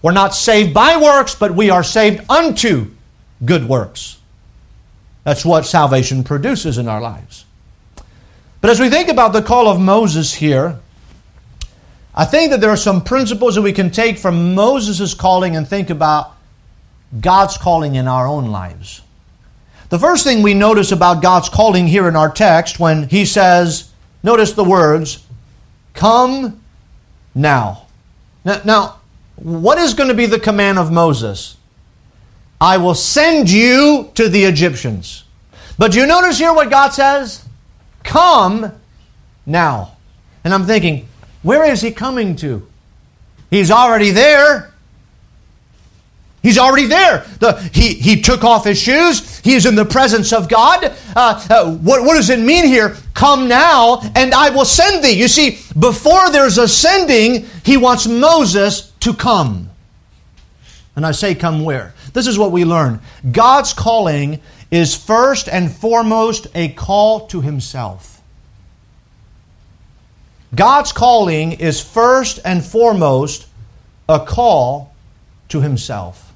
[0.03, 2.91] We're not saved by works, but we are saved unto
[3.45, 4.19] good works.
[5.25, 7.45] That's what salvation produces in our lives.
[8.61, 10.79] But as we think about the call of Moses here,
[12.15, 15.67] I think that there are some principles that we can take from Moses' calling and
[15.67, 16.37] think about
[17.21, 19.03] God's calling in our own lives.
[19.89, 23.91] The first thing we notice about God's calling here in our text when he says,
[24.23, 25.25] notice the words,
[25.99, 26.61] Come
[27.35, 27.87] now.
[28.45, 28.61] now.
[28.65, 29.01] Now,
[29.35, 31.57] what is going to be the command of Moses?
[32.61, 35.25] I will send you to the Egyptians.
[35.77, 37.45] But you notice here what God says?
[38.05, 38.71] Come
[39.45, 39.97] now.
[40.45, 41.09] And I'm thinking,
[41.43, 42.65] where is he coming to?
[43.51, 44.73] He's already there.
[46.45, 47.27] He's already there.
[47.41, 49.21] The, he, he took off his shoes.
[49.49, 50.95] He is in the presence of God.
[51.17, 52.95] Uh, uh, what, what does it mean here?
[53.15, 55.13] Come now, and I will send thee.
[55.13, 59.71] You see, before there's a sending, he wants Moses to come.
[60.97, 61.95] And I say, come where?
[62.13, 63.01] This is what we learn
[63.33, 68.21] God's calling is first and foremost a call to himself.
[70.55, 73.47] God's calling is first and foremost
[74.11, 74.95] a call
[75.49, 76.28] to himself.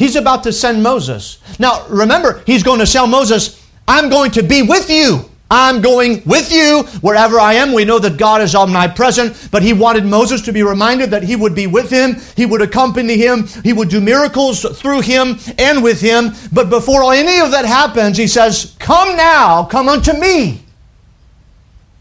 [0.00, 1.40] He's about to send Moses.
[1.58, 5.28] Now, remember, he's going to tell Moses, I'm going to be with you.
[5.50, 7.74] I'm going with you wherever I am.
[7.74, 11.36] We know that God is omnipresent, but he wanted Moses to be reminded that he
[11.36, 15.82] would be with him, he would accompany him, he would do miracles through him and
[15.82, 16.30] with him.
[16.50, 20.62] But before any of that happens, he says, Come now, come unto me.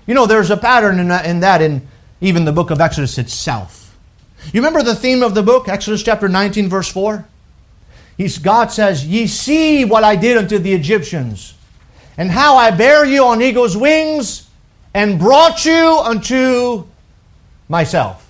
[0.08, 1.86] You know, there's a pattern in that, in, that, in
[2.22, 3.94] even the book of Exodus itself.
[4.54, 7.26] You remember the theme of the book, Exodus chapter 19, verse 4?
[8.20, 11.54] He's, God says, Ye see what I did unto the Egyptians,
[12.18, 14.50] and how I bare you on eagle's wings,
[14.94, 16.84] and brought you unto
[17.70, 18.30] myself.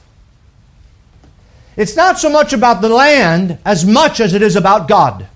[1.76, 5.28] It's not so much about the land as much as it is about God.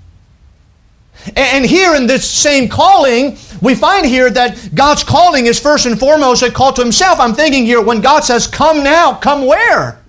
[1.35, 5.99] And here in this same calling, we find here that God's calling is first and
[5.99, 7.19] foremost a call to Himself.
[7.19, 9.99] I'm thinking here when God says, Come now, come where?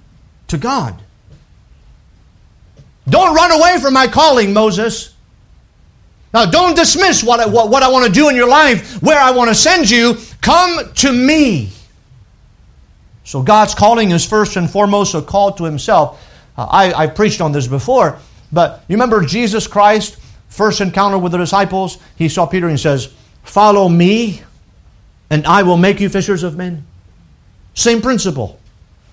[0.48, 1.00] To God.
[3.08, 5.14] Don't run away from my calling, Moses.
[6.32, 9.18] Now, don't dismiss what I, what, what I want to do in your life, where
[9.18, 10.16] I want to send you.
[10.40, 11.70] Come to me.
[13.24, 16.20] So, God's calling is first and foremost a call to Himself.
[16.56, 18.18] Uh, I, I preached on this before,
[18.52, 21.98] but you remember Jesus Christ, first encounter with the disciples?
[22.16, 23.14] He saw Peter and says,
[23.44, 24.42] Follow me,
[25.30, 26.84] and I will make you fishers of men.
[27.74, 28.58] Same principle.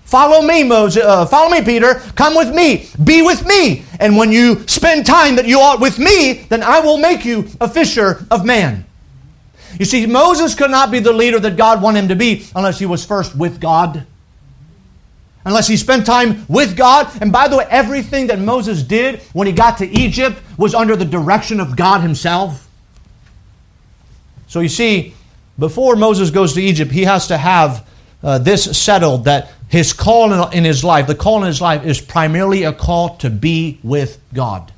[0.04, 1.02] Follow me, Moses.
[1.02, 1.94] Uh, follow me, Peter.
[2.14, 2.88] Come with me.
[3.02, 3.84] Be with me.
[3.98, 7.48] And when you spend time that you are with me, then I will make you
[7.60, 8.84] a fisher of man.
[9.78, 12.78] You see, Moses could not be the leader that God wanted him to be unless
[12.78, 14.06] he was first with God.
[15.44, 17.08] Unless he spent time with God.
[17.20, 20.94] And by the way, everything that Moses did when he got to Egypt was under
[20.94, 22.68] the direction of God himself.
[24.46, 25.14] So you see,
[25.58, 27.88] before Moses goes to Egypt, he has to have
[28.22, 31.98] uh, this settled that his call in his life, the call in his life, is
[31.98, 34.70] primarily a call to be with God,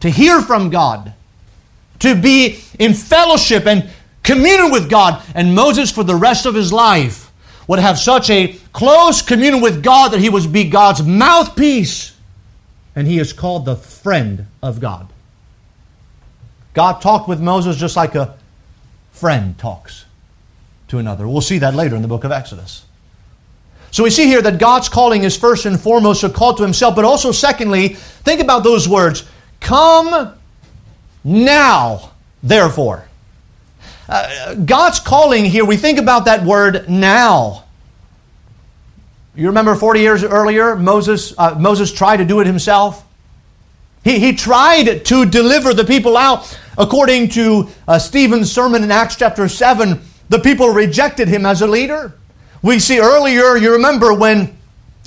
[0.00, 1.14] to hear from God,
[2.00, 3.88] to be in fellowship and
[4.22, 5.22] communion with God.
[5.34, 7.32] And Moses, for the rest of his life,
[7.66, 12.14] would have such a close communion with God that he would be God's mouthpiece.
[12.94, 15.08] And he is called the friend of God.
[16.74, 18.36] God talked with Moses just like a
[19.12, 20.04] friend talks
[20.88, 21.26] to another.
[21.26, 22.84] We'll see that later in the book of Exodus.
[23.92, 26.96] So we see here that God's calling is first and foremost a call to Himself,
[26.96, 29.28] but also, secondly, think about those words
[29.60, 30.34] Come
[31.22, 32.10] now,
[32.42, 33.06] therefore.
[34.08, 37.64] Uh, God's calling here, we think about that word now.
[39.34, 43.06] You remember 40 years earlier, Moses, uh, Moses tried to do it himself.
[44.04, 46.58] He, he tried to deliver the people out.
[46.76, 51.66] According to uh, Stephen's sermon in Acts chapter 7, the people rejected him as a
[51.66, 52.14] leader.
[52.62, 54.56] We see earlier, you remember when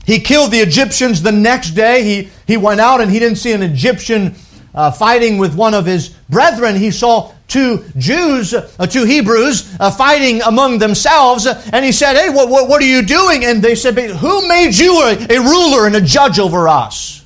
[0.06, 3.54] he killed the Egyptians the next day, he, he went out and he didn't see
[3.54, 4.36] an Egyptian
[4.74, 6.76] uh, fighting with one of his brethren.
[6.76, 11.48] He saw two Jews, uh, two Hebrews, uh, fighting among themselves.
[11.48, 13.46] And he said, Hey, what, what, what, are you doing?
[13.46, 17.24] And they said, Who made you a, a ruler and a judge over us?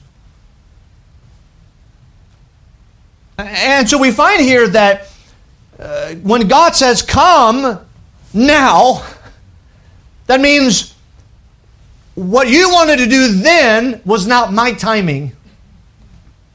[3.37, 5.09] And so we find here that
[5.79, 7.79] uh, when God says, Come
[8.33, 9.05] now,
[10.29, 10.93] that means
[12.13, 15.31] what you wanted to do then was not my timing,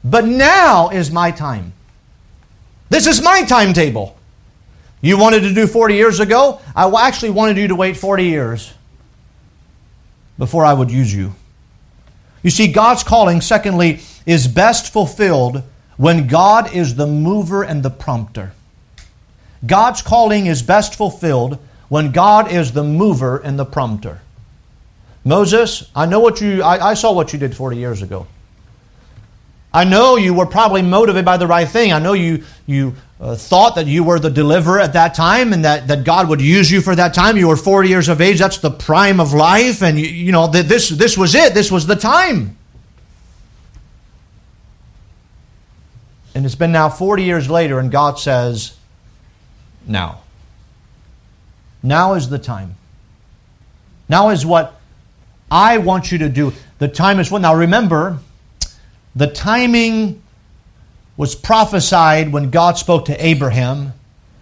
[0.01, 1.73] but now is my time.
[2.89, 4.17] This is my timetable.
[5.01, 6.61] You wanted to do 40 years ago?
[6.73, 8.73] I actually wanted you to wait 40 years
[10.37, 11.35] before I would use you.
[12.43, 15.63] You see, God's calling, secondly, is best fulfilled
[15.97, 18.53] when God is the mover and the prompter.
[19.65, 24.21] God's calling is best fulfilled when God is the mover and the prompter.
[25.23, 28.27] Moses, I know what you I, I saw what you did 40 years ago.
[29.73, 31.91] I know you were probably motivated by the right thing.
[31.91, 35.63] I know you you uh, thought that you were the deliverer at that time and
[35.63, 37.37] that, that God would use you for that time.
[37.37, 38.39] You were 40 years of age.
[38.39, 39.81] That's the prime of life.
[39.81, 41.53] And, you, you know, this, this was it.
[41.53, 42.57] This was the time.
[46.33, 48.75] And it's been now 40 years later, and God says,
[49.87, 50.21] now.
[51.85, 52.75] Now is the time.
[54.09, 54.79] Now is what
[55.51, 56.51] I want you to do.
[56.79, 57.39] The time is full.
[57.39, 58.19] Now remember,
[59.15, 60.21] the timing
[61.15, 63.93] was prophesied when God spoke to Abraham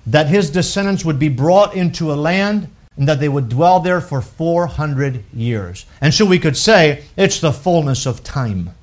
[0.07, 4.01] that his descendants would be brought into a land and that they would dwell there
[4.01, 5.85] for 400 years.
[5.99, 8.73] And so we could say it's the fullness of time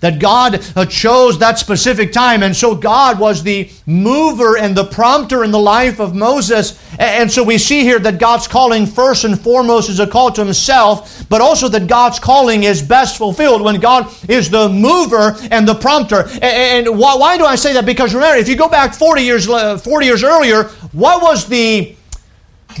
[0.00, 2.42] that God uh, chose that specific time.
[2.42, 6.78] And so God was the mover and the prompter in the life of Moses.
[6.98, 10.44] And so we see here that God's calling, first and foremost, is a call to
[10.44, 15.66] Himself, but also that God's calling is best fulfilled when God is the mover and
[15.66, 16.28] the prompter.
[16.42, 17.86] And why do I say that?
[17.86, 21.96] Because remember, if you go back 40 years, 40 years earlier, what was the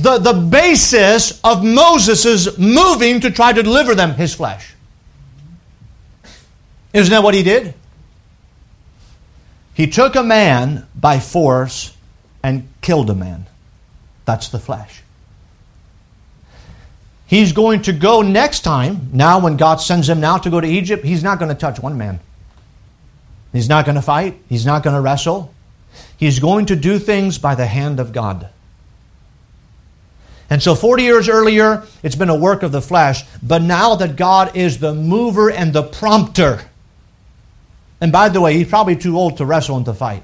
[0.00, 4.73] the, the basis of Moses' moving to try to deliver them his flesh.
[6.94, 7.74] Isn't that what he did?
[9.74, 11.94] He took a man by force
[12.42, 13.46] and killed a man.
[14.24, 15.02] That's the flesh.
[17.26, 20.68] He's going to go next time, now when God sends him now to go to
[20.68, 22.20] Egypt, he's not going to touch one man.
[23.52, 24.40] He's not going to fight.
[24.48, 25.52] He's not going to wrestle.
[26.16, 28.48] He's going to do things by the hand of God.
[30.50, 34.16] And so 40 years earlier, it's been a work of the flesh, but now that
[34.16, 36.60] God is the mover and the prompter,
[38.04, 40.22] and by the way, he's probably too old to wrestle and to fight.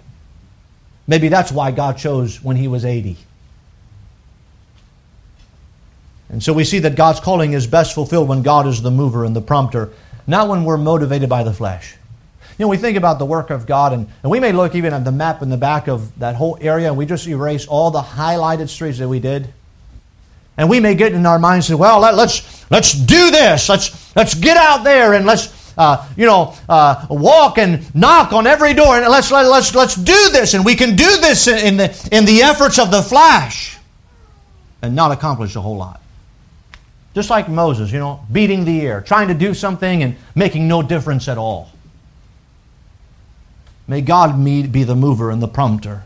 [1.06, 3.16] Maybe that's why God chose when he was 80.
[6.28, 9.24] And so we see that God's calling is best fulfilled when God is the mover
[9.24, 9.94] and the prompter,
[10.26, 11.96] not when we're motivated by the flesh.
[12.58, 14.92] You know, we think about the work of God, and, and we may look even
[14.92, 17.90] at the map in the back of that whole area, and we just erase all
[17.90, 19.54] the highlighted streets that we did.
[20.58, 23.70] And we may get in our minds and well, let, us let's do this.
[23.70, 28.46] Let's, let's get out there and let's, uh, you know, uh, walk and knock on
[28.46, 30.52] every door and let's, let, let's, let's do this.
[30.52, 33.78] And we can do this in the, in the efforts of the flesh
[34.82, 36.02] and not accomplish a whole lot.
[37.14, 40.82] Just like Moses, you know, beating the air, trying to do something and making no
[40.82, 41.70] difference at all.
[43.88, 46.02] May God be the mover and the prompter.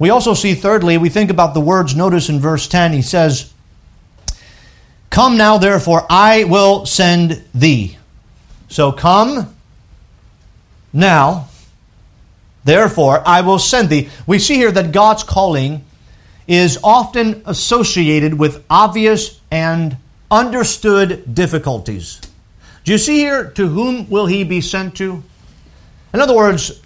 [0.00, 1.94] We also see, thirdly, we think about the words.
[1.94, 3.54] Notice in verse 10, he says,
[5.08, 7.96] Come now, therefore, I will send thee.
[8.74, 9.54] So come
[10.92, 11.46] now,
[12.64, 14.08] therefore, I will send thee.
[14.26, 15.84] We see here that God's calling
[16.48, 19.96] is often associated with obvious and
[20.28, 22.20] understood difficulties.
[22.82, 25.22] Do you see here, to whom will he be sent to?
[26.12, 26.82] In other words,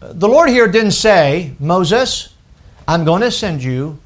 [0.00, 2.32] the Lord here didn't say, Moses,
[2.88, 3.98] I'm going to send you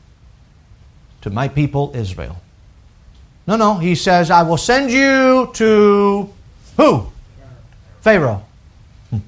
[1.22, 2.42] to my people Israel.
[3.46, 3.78] No, no.
[3.78, 6.32] He says, I will send you to
[6.76, 7.06] who?
[8.00, 8.44] Pharaoh.
[9.10, 9.18] Hmm.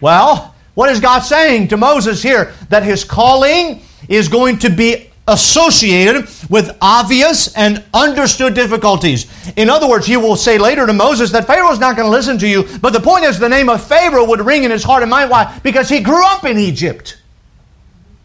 [0.00, 2.52] Well, what is God saying to Moses here?
[2.68, 9.26] That his calling is going to be associated with obvious and understood difficulties.
[9.56, 12.10] In other words, he will say later to Moses that Pharaoh is not going to
[12.10, 14.82] listen to you, but the point is the name of Pharaoh would ring in his
[14.82, 15.30] heart and mind.
[15.30, 15.58] Why?
[15.62, 17.18] Because he grew up in Egypt.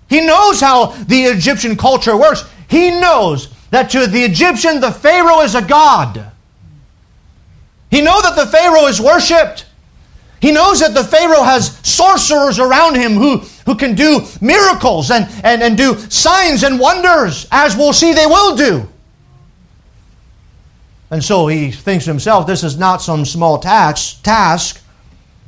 [0.10, 2.46] He knows how the Egyptian culture works.
[2.68, 6.32] He knows that to the Egyptian, the Pharaoh is a god.
[7.92, 9.66] He knows that the Pharaoh is worshipped.
[10.42, 15.28] He knows that the Pharaoh has sorcerers around him who, who can do miracles and,
[15.44, 18.88] and, and do signs and wonders, as we'll see they will do.
[21.10, 24.82] And so he thinks to himself, this is not some small task, task.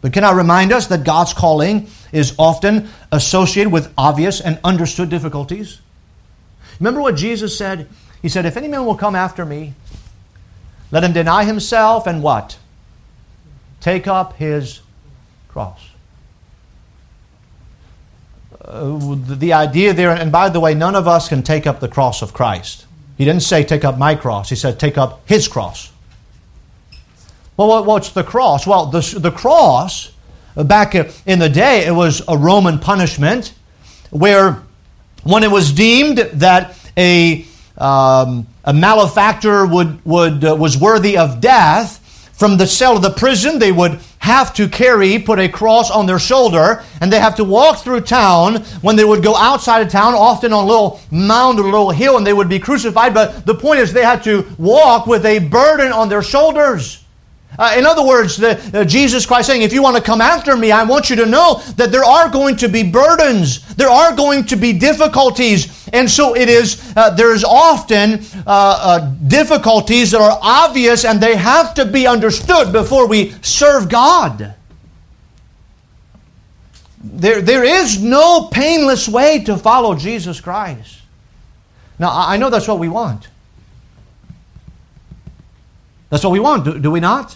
[0.01, 5.09] But can I remind us that God's calling is often associated with obvious and understood
[5.09, 5.81] difficulties?
[6.79, 7.87] Remember what Jesus said?
[8.21, 9.73] He said, If any man will come after me,
[10.91, 12.57] let him deny himself and what?
[13.79, 14.81] Take up his
[15.47, 15.89] cross.
[18.63, 21.87] Uh, the idea there, and by the way, none of us can take up the
[21.87, 22.85] cross of Christ.
[23.17, 24.49] He didn't say, take up my cross.
[24.49, 25.91] He said, take up his cross.
[27.55, 28.67] Well, what's the cross?
[28.67, 30.11] Well, the, the cross,
[30.55, 33.53] back in the day, it was a Roman punishment
[34.11, 34.61] where
[35.23, 37.45] when it was deemed that a,
[37.77, 42.03] um, a malefactor would, would, uh, was worthy of death,
[42.37, 46.05] from the cell of the prison, they would have to carry, put a cross on
[46.05, 48.57] their shoulder, and they have to walk through town.
[48.81, 51.89] When they would go outside of town, often on a little mound or a little
[51.89, 53.15] hill, and they would be crucified.
[53.15, 57.03] But the point is, they had to walk with a burden on their shoulders.
[57.57, 60.55] Uh, in other words, the, uh, Jesus Christ saying, if you want to come after
[60.55, 64.15] me, I want you to know that there are going to be burdens, there are
[64.15, 66.93] going to be difficulties, and so it is.
[66.95, 72.05] Uh, there is often uh, uh, difficulties that are obvious, and they have to be
[72.05, 74.53] understood before we serve God.
[77.03, 81.01] There, there is no painless way to follow Jesus Christ.
[81.97, 83.27] Now, I know that's what we want.
[86.09, 87.35] That's what we want, do, do we not?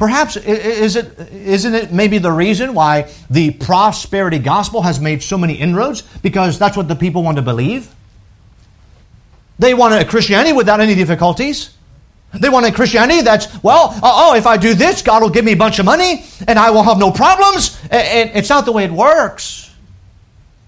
[0.00, 5.36] Perhaps is it, isn't it maybe the reason why the prosperity gospel has made so
[5.36, 6.00] many inroads?
[6.22, 7.94] Because that's what the people want to believe.
[9.58, 11.76] They want a Christianity without any difficulties.
[12.32, 15.52] They want a Christianity that's, well, oh, if I do this, God will give me
[15.52, 17.78] a bunch of money and I will have no problems.
[17.90, 19.70] And it's not the way it works.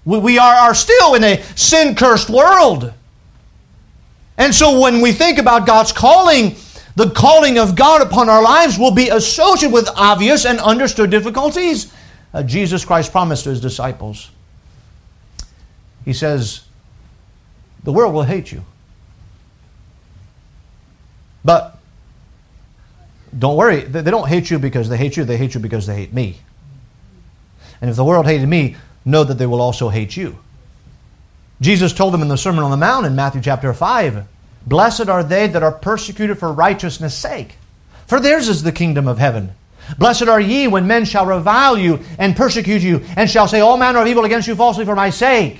[0.05, 2.93] We are, are still in a sin cursed world.
[4.37, 6.55] And so when we think about God's calling,
[6.95, 11.91] the calling of God upon our lives will be associated with obvious and understood difficulties.
[12.33, 14.29] Uh, Jesus Christ promised to his disciples.
[16.05, 16.63] He says,
[17.83, 18.63] The world will hate you.
[21.43, 21.77] But
[23.37, 25.95] don't worry, they don't hate you because they hate you, they hate you because they
[25.95, 26.37] hate me.
[27.81, 30.37] And if the world hated me, know that they will also hate you.
[31.59, 34.25] Jesus told them in the Sermon on the Mount in Matthew chapter 5
[34.65, 37.55] Blessed are they that are persecuted for righteousness' sake,
[38.07, 39.53] for theirs is the kingdom of heaven.
[39.97, 43.77] Blessed are ye when men shall revile you and persecute you, and shall say all
[43.77, 45.59] manner of evil against you falsely for my sake.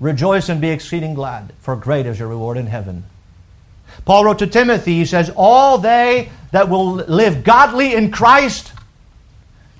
[0.00, 3.04] Rejoice and be exceeding glad, for great is your reward in heaven.
[4.04, 8.72] Paul wrote to Timothy, he says, All they that will live godly in Christ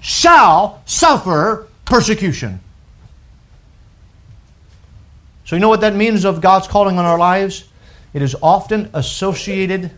[0.00, 2.60] shall suffer persecution.
[5.44, 7.64] So, you know what that means of God's calling on our lives?
[8.16, 9.90] It is often associated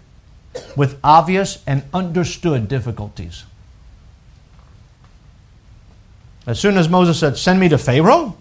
[0.75, 3.45] with obvious and understood difficulties.
[6.45, 8.37] As soon as Moses said, Send me to Pharaoh,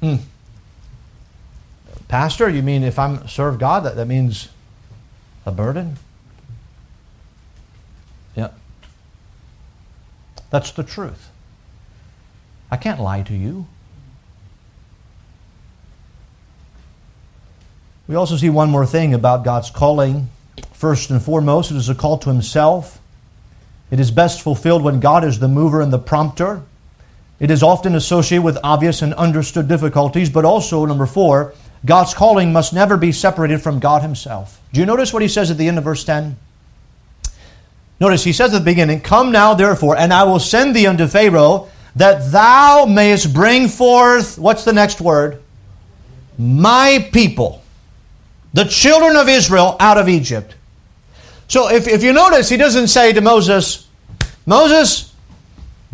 [0.00, 0.16] hmm.
[2.08, 4.48] Pastor, you mean if I'm serve God, that, that means
[5.46, 5.98] a burden?
[8.34, 8.50] Yeah.
[10.50, 11.30] That's the truth.
[12.72, 13.68] I can't lie to you.
[18.08, 20.30] We also see one more thing about God's calling.
[20.72, 22.98] First and foremost, it is a call to Himself.
[23.90, 26.62] It is best fulfilled when God is the mover and the prompter.
[27.38, 31.52] It is often associated with obvious and understood difficulties, but also, number four,
[31.84, 34.58] God's calling must never be separated from God Himself.
[34.72, 36.36] Do you notice what He says at the end of verse 10?
[38.00, 41.06] Notice He says at the beginning, Come now, therefore, and I will send thee unto
[41.06, 45.42] Pharaoh, that thou mayest bring forth, what's the next word?
[46.38, 47.62] My people
[48.52, 50.54] the children of Israel out of Egypt.
[51.48, 53.88] So if, if you notice, he doesn't say to Moses,
[54.46, 55.14] Moses,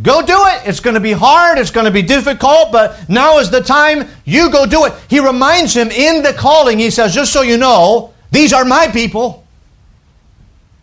[0.02, 0.62] go do it.
[0.68, 4.08] It's going to be hard, it's going to be difficult, but now is the time.
[4.24, 4.92] You go do it.
[5.08, 8.88] He reminds him in the calling, he says, just so you know, these are my
[8.88, 9.46] people.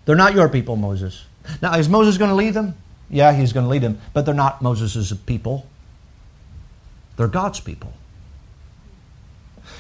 [0.06, 1.26] They're not your people, Moses.
[1.62, 2.76] Now, is Moses going to lead them?
[3.10, 5.66] Yeah, he's going to lead them, but they're not Moses' people.
[7.18, 7.94] They're God's people.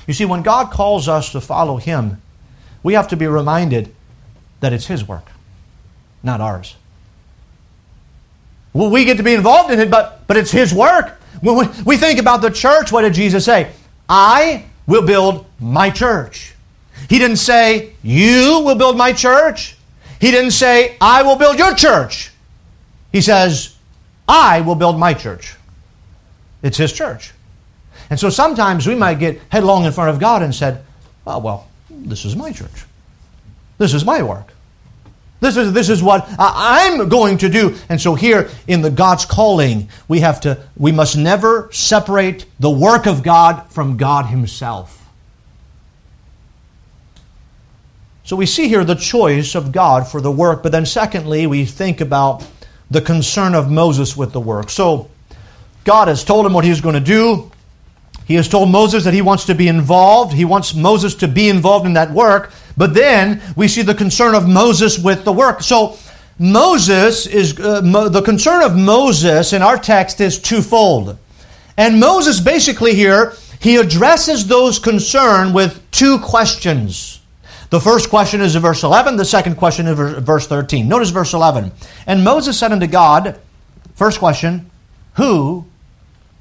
[0.07, 2.21] You see, when God calls us to follow Him,
[2.83, 3.93] we have to be reminded
[4.59, 5.31] that it's His work,
[6.23, 6.75] not ours.
[8.73, 11.19] Well, we get to be involved in it, but, but it's His work.
[11.41, 13.71] When we, we think about the church, what did Jesus say?
[14.07, 16.55] I will build my church.
[17.09, 19.77] He didn't say, You will build my church.
[20.19, 22.31] He didn't say, I will build your church.
[23.11, 23.75] He says,
[24.27, 25.55] I will build my church.
[26.61, 27.33] It's His church.
[28.11, 30.83] And so sometimes we might get headlong in front of God and said,
[31.25, 32.85] oh, well, this is my church.
[33.77, 34.53] This is my work.
[35.39, 37.75] This is, this is what I'm going to do.
[37.87, 42.69] And so here in the God's calling, we have to, we must never separate the
[42.69, 45.09] work of God from God Himself.
[48.25, 51.65] So we see here the choice of God for the work, but then secondly, we
[51.65, 52.45] think about
[52.91, 54.69] the concern of Moses with the work.
[54.69, 55.09] So
[55.85, 57.50] God has told him what he's going to do.
[58.25, 60.33] He has told Moses that he wants to be involved.
[60.33, 62.51] He wants Moses to be involved in that work.
[62.77, 65.61] But then we see the concern of Moses with the work.
[65.61, 65.97] So
[66.39, 71.17] Moses is uh, mo- the concern of Moses in our text is twofold.
[71.77, 77.19] And Moses basically here he addresses those concern with two questions.
[77.69, 80.87] The first question is in verse 11, the second question is verse 13.
[80.87, 81.71] Notice verse 11.
[82.07, 83.39] And Moses said unto God,
[83.93, 84.69] first question,
[85.13, 85.65] Who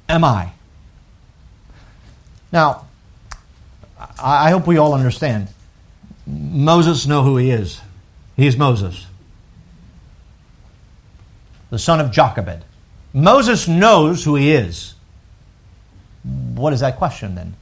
[0.09, 0.53] am I?
[2.53, 2.87] Now,
[4.23, 5.49] I hope we all understand.
[6.27, 7.81] Moses know who he is.
[8.37, 9.07] He is Moses,
[11.69, 12.65] the son of Jochebed.
[13.13, 14.95] Moses knows who he is.
[16.23, 17.55] What is that question then?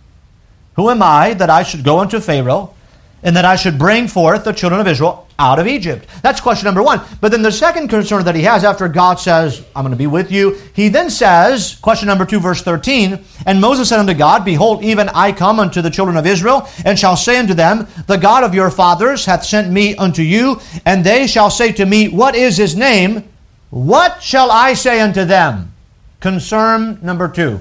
[0.76, 2.74] Who am I that I should go unto Pharaoh
[3.22, 6.06] and that I should bring forth the children of Israel out of Egypt.
[6.22, 7.00] That's question number one.
[7.20, 10.06] But then the second concern that he has after God says, I'm going to be
[10.06, 14.44] with you, he then says, question number two, verse 13, And Moses said unto God,
[14.44, 18.16] Behold, even I come unto the children of Israel, and shall say unto them, The
[18.16, 22.08] God of your fathers hath sent me unto you, and they shall say to me,
[22.08, 23.28] What is his name?
[23.70, 25.72] What shall I say unto them?
[26.20, 27.60] Concern number two.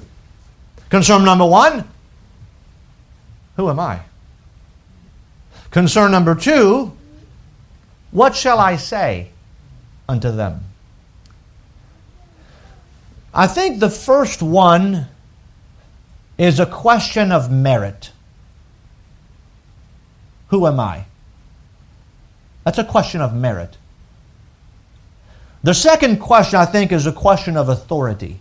[0.90, 1.88] Concern number one,
[3.58, 4.00] who am I?
[5.72, 6.94] Concern number two,
[8.12, 9.30] what shall I say
[10.08, 10.64] unto them?
[13.34, 15.08] I think the first one
[16.38, 18.12] is a question of merit.
[20.50, 21.06] Who am I?
[22.64, 23.78] That's a question of merit.
[25.64, 28.40] The second question, I think, is a question of authority.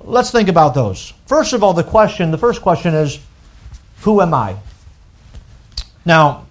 [0.00, 1.12] Let's think about those.
[1.26, 3.18] First of all, the question, the first question is,
[4.02, 4.56] Who am I?
[6.04, 6.46] Now,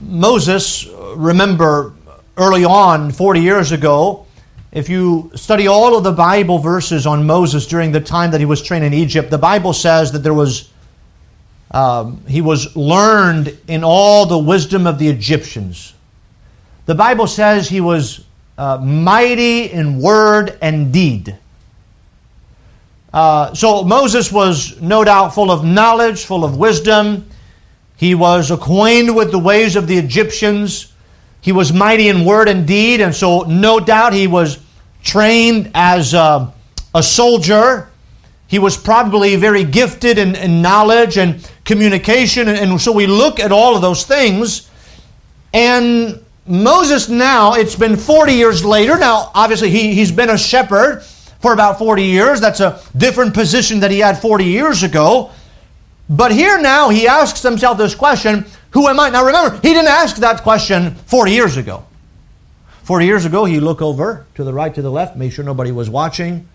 [0.00, 1.94] Moses, remember
[2.36, 4.26] early on, 40 years ago,
[4.70, 8.46] if you study all of the Bible verses on Moses during the time that he
[8.46, 10.70] was trained in Egypt, the Bible says that there was
[11.70, 15.94] um, he was learned in all the wisdom of the Egyptians.
[16.86, 18.24] The Bible says he was
[18.56, 21.36] uh, mighty in word and deed.
[23.12, 27.28] Uh, so Moses was no doubt full of knowledge, full of wisdom.
[27.96, 30.92] He was acquainted with the ways of the Egyptians.
[31.40, 34.58] He was mighty in word and deed, and so no doubt he was
[35.02, 36.52] trained as a,
[36.94, 37.88] a soldier.
[38.46, 42.48] He was probably very gifted in, in knowledge and communication.
[42.48, 44.70] And, and so we look at all of those things.
[45.52, 48.98] And Moses now, it's been 40 years later.
[48.98, 51.02] Now, obviously, he, he's been a shepherd
[51.40, 52.40] for about 40 years.
[52.40, 55.30] That's a different position that he had 40 years ago.
[56.08, 59.10] But here now, he asks himself this question Who am I?
[59.10, 61.84] Now remember, he didn't ask that question 40 years ago.
[62.82, 65.70] 40 years ago, he looked over to the right, to the left, made sure nobody
[65.70, 66.48] was watching,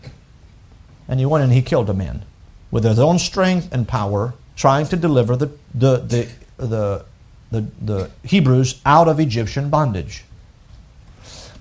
[1.07, 2.25] and he went and he killed a man
[2.71, 6.27] with his own strength and power, trying to deliver the, the, the,
[6.57, 7.05] the,
[7.51, 10.23] the, the Hebrews out of Egyptian bondage.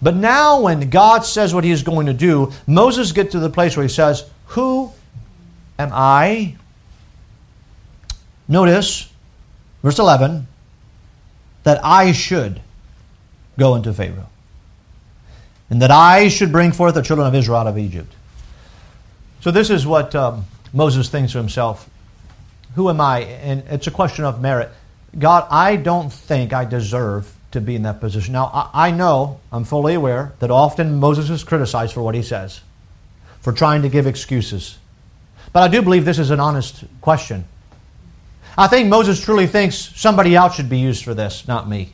[0.03, 3.49] But now, when God says what he is going to do, Moses gets to the
[3.49, 4.91] place where he says, Who
[5.79, 6.57] am I?
[8.49, 9.09] Notice,
[9.81, 10.49] verse 11,
[11.63, 12.61] that I should
[13.57, 14.29] go into Pharaoh,
[15.71, 18.13] and that I should bring forth the children of Israel out of Egypt.
[19.41, 21.89] So, this is what um, Moses thinks to himself
[22.75, 23.21] Who am I?
[23.21, 24.71] And it's a question of merit.
[25.17, 28.33] God, I don't think I deserve to be in that position.
[28.33, 32.23] Now, I, I know, I'm fully aware, that often Moses is criticized for what he
[32.23, 32.61] says,
[33.41, 34.79] for trying to give excuses.
[35.53, 37.45] But I do believe this is an honest question.
[38.57, 41.93] I think Moses truly thinks somebody else should be used for this, not me.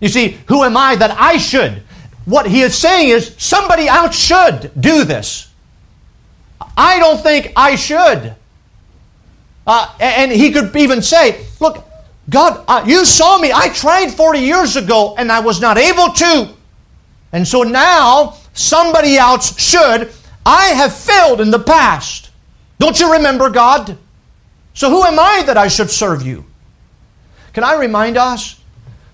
[0.00, 1.82] You see, who am I that I should?
[2.24, 5.48] What he is saying is somebody else should do this.
[6.76, 8.34] I don't think I should.
[9.66, 11.84] Uh, and he could even say, Look,
[12.28, 13.52] God, you saw me.
[13.52, 16.54] I tried 40 years ago and I was not able to.
[17.32, 20.10] And so now somebody else should.
[20.44, 22.30] I have failed in the past.
[22.78, 23.96] Don't you remember, God?
[24.74, 26.44] So who am I that I should serve you?
[27.52, 28.60] Can I remind us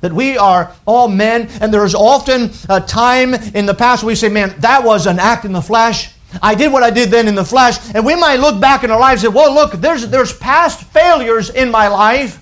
[0.01, 4.17] that we are all men, and there is often a time in the past we
[4.17, 6.13] say, man, that was an act in the flesh.
[6.43, 7.79] I did what I did then in the flesh.
[7.95, 10.83] And we might look back in our lives and say, well, look, there's, there's past
[10.89, 12.42] failures in my life.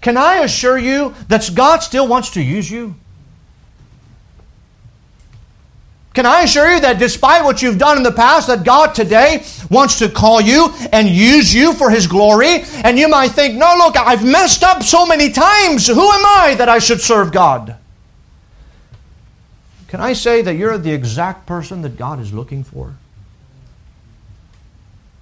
[0.00, 2.94] Can I assure you that God still wants to use you?
[6.12, 9.44] Can I assure you that despite what you've done in the past, that God today
[9.70, 12.62] wants to call you and use you for His glory?
[12.82, 15.86] And you might think, no, look, I've messed up so many times.
[15.86, 17.76] Who am I that I should serve God?
[19.86, 22.94] Can I say that you're the exact person that God is looking for?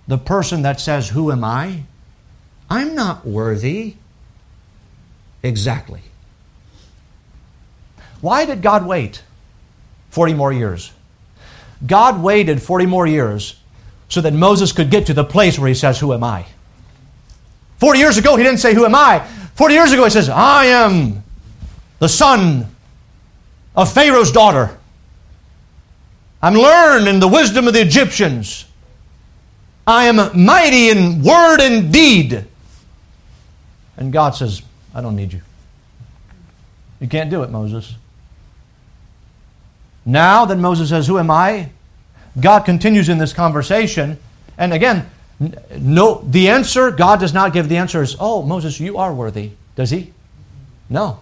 [0.07, 1.83] The person that says, Who am I?
[2.70, 3.97] I'm not worthy.
[5.43, 6.03] Exactly.
[8.20, 9.22] Why did God wait
[10.11, 10.93] 40 more years?
[11.86, 13.61] God waited 40 more years
[14.09, 16.47] so that Moses could get to the place where he says, Who am I?
[17.78, 19.26] 40 years ago, he didn't say, Who am I?
[19.55, 21.22] 40 years ago, he says, I am
[21.99, 22.66] the son
[23.76, 24.76] of Pharaoh's daughter.
[26.43, 28.64] I'm learned in the wisdom of the Egyptians.
[29.86, 32.45] I am mighty in word and deed.
[33.97, 34.62] And God says,
[34.99, 35.43] I don't need you.
[36.99, 37.95] You can't do it, Moses.
[40.05, 41.71] Now that Moses says, Who am I?
[42.41, 44.19] God continues in this conversation.
[44.59, 45.09] And again,
[45.79, 49.53] No, the answer, God does not give the answer is, oh, Moses, you are worthy.
[49.77, 50.13] Does he?
[50.91, 51.21] No.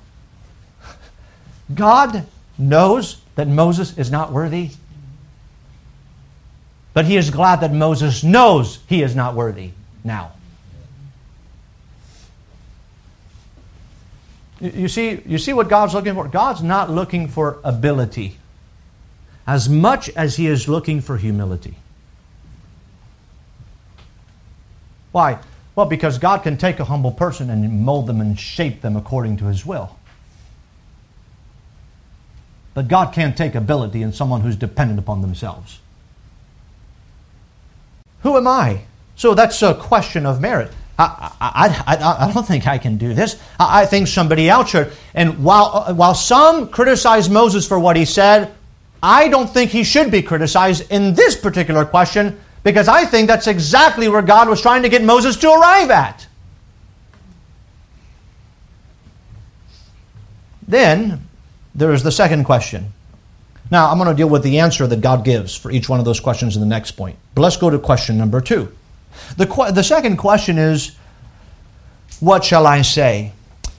[1.75, 2.25] God
[2.57, 4.71] knows that Moses is not worthy,
[6.95, 9.73] but he is glad that Moses knows he is not worthy
[10.03, 10.33] now.
[14.61, 16.27] You see, you see what God's looking for?
[16.29, 18.39] God's not looking for ability
[19.47, 21.77] as much as he is looking for humility.
[25.13, 25.39] Why?
[25.75, 29.37] Well, because God can take a humble person and mold them and shape them according
[29.39, 29.99] to his will.
[32.73, 35.81] But God can't take ability in someone who's dependent upon themselves.
[38.23, 38.83] Who am I?
[39.17, 40.73] So that's a question of merit.
[40.99, 43.41] I, I, I, I, don't think I can do this.
[43.61, 44.93] I, I think somebody else should.
[45.15, 48.55] And while, uh, while some criticize Moses for what he said,
[49.03, 53.47] I don't think he should be criticized in this particular question because I think that's
[53.47, 56.27] exactly where God was trying to get Moses to arrive at.
[60.67, 61.29] Then
[61.75, 62.93] there is the second question.
[63.71, 66.05] Now, I'm going to deal with the answer that God gives for each one of
[66.05, 67.19] those questions in the next point.
[67.35, 68.73] But let's go to question number two.
[69.37, 70.97] The, the second question is,
[72.21, 73.33] What shall I say?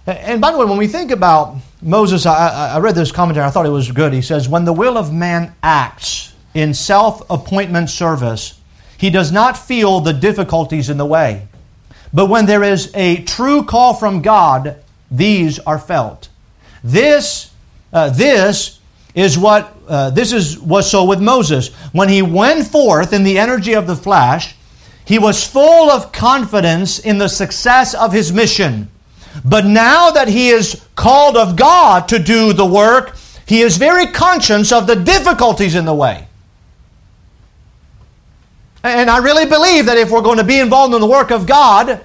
[0.06, 3.50] And by the way, when we think about Moses, I, I read this commentary, I
[3.50, 4.14] thought it was good.
[4.14, 8.60] He says, When the will of man acts in self appointment service,
[8.98, 11.48] he does not feel the difficulties in the way.
[12.14, 14.78] But when there is a true call from God,
[15.12, 16.30] these are felt.
[16.84, 17.52] This,
[17.92, 18.80] uh, this
[19.14, 23.40] is what uh, this is was so with Moses when he went forth in the
[23.40, 24.56] energy of the flesh.
[25.08, 28.90] He was full of confidence in the success of his mission.
[29.46, 34.08] But now that he is called of God to do the work, he is very
[34.08, 36.28] conscious of the difficulties in the way.
[38.84, 41.48] And I really believe that if we're going to be involved in the work of
[41.48, 42.02] God,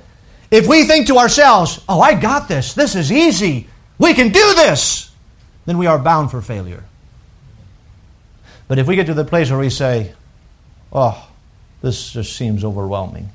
[0.52, 3.66] if we think to ourselves, oh, I got this, this is easy,
[3.98, 5.10] we can do this,
[5.66, 6.84] then we are bound for failure.
[8.68, 10.12] But if we get to the place where we say,
[10.92, 11.30] oh,
[11.82, 13.30] this just seems overwhelming.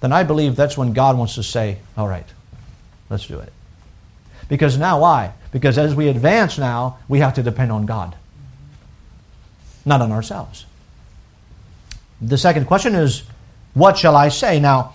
[0.00, 2.26] Then I believe that's when God wants to say, all right,
[3.10, 3.52] let's do it.
[4.48, 5.32] Because now why?
[5.50, 8.14] Because as we advance now, we have to depend on God,
[9.84, 10.66] not on ourselves.
[12.20, 13.24] The second question is,
[13.74, 14.60] what shall I say?
[14.60, 14.94] Now,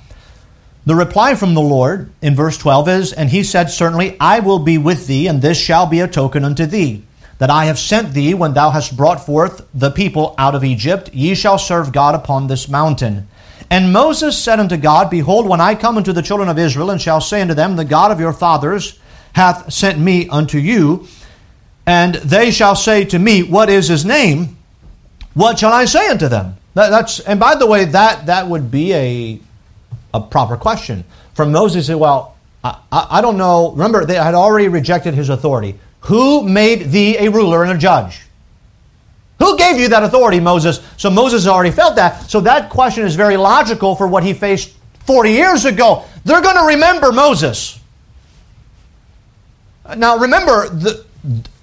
[0.86, 4.60] the reply from the Lord in verse 12 is, And he said, Certainly I will
[4.60, 7.04] be with thee, and this shall be a token unto thee
[7.42, 11.12] that I have sent thee when thou hast brought forth the people out of Egypt.
[11.12, 13.28] Ye shall serve God upon this mountain.
[13.68, 17.02] And Moses said unto God, Behold, when I come unto the children of Israel, and
[17.02, 19.00] shall say unto them, The God of your fathers
[19.34, 21.08] hath sent me unto you,
[21.88, 24.56] and they shall say to me, What is his name?
[25.34, 26.58] What shall I say unto them?
[26.76, 29.40] That, that's and by the way, that that would be a
[30.14, 31.06] a proper question.
[31.34, 33.72] From Moses, said, Well, I, I don't know.
[33.72, 35.80] Remember, they had already rejected his authority.
[36.02, 38.22] Who made thee a ruler and a judge?
[39.40, 40.82] Who gave you that authority, Moses?
[40.98, 42.30] So Moses already felt that.
[42.30, 44.76] So that question is very logical for what he faced
[45.08, 46.06] 40 years ago.
[46.26, 47.80] They're going to remember Moses.
[49.98, 51.06] Now remember, the,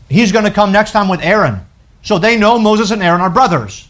[0.09, 1.61] he's going to come next time with Aaron.
[2.03, 3.89] So they know Moses and Aaron are brothers.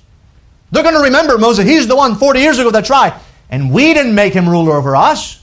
[0.71, 1.67] They're going to remember Moses.
[1.67, 3.19] He's the one 40 years ago that tried.
[3.51, 5.43] And we didn't make him ruler over us.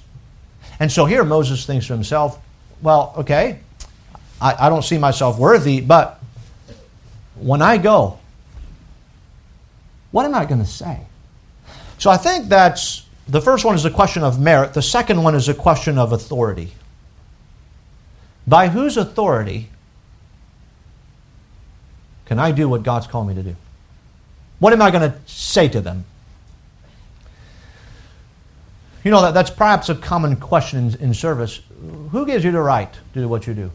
[0.79, 2.39] And so here Moses thinks to himself,
[2.81, 3.59] well, okay,
[4.41, 6.21] I, I don't see myself worthy, but
[7.36, 8.19] when I go,
[10.11, 10.99] what am I going to say?
[11.97, 15.36] So I think that's the first one is a question of merit, the second one
[15.36, 16.71] is a question of authority.
[18.47, 19.69] By whose authority
[22.25, 23.55] can I do what God's called me to do?
[24.59, 26.05] What am I going to say to them?
[29.03, 31.61] You know, that, that's perhaps a common question in, in service.
[32.11, 33.71] Who gives you the right to do what you do?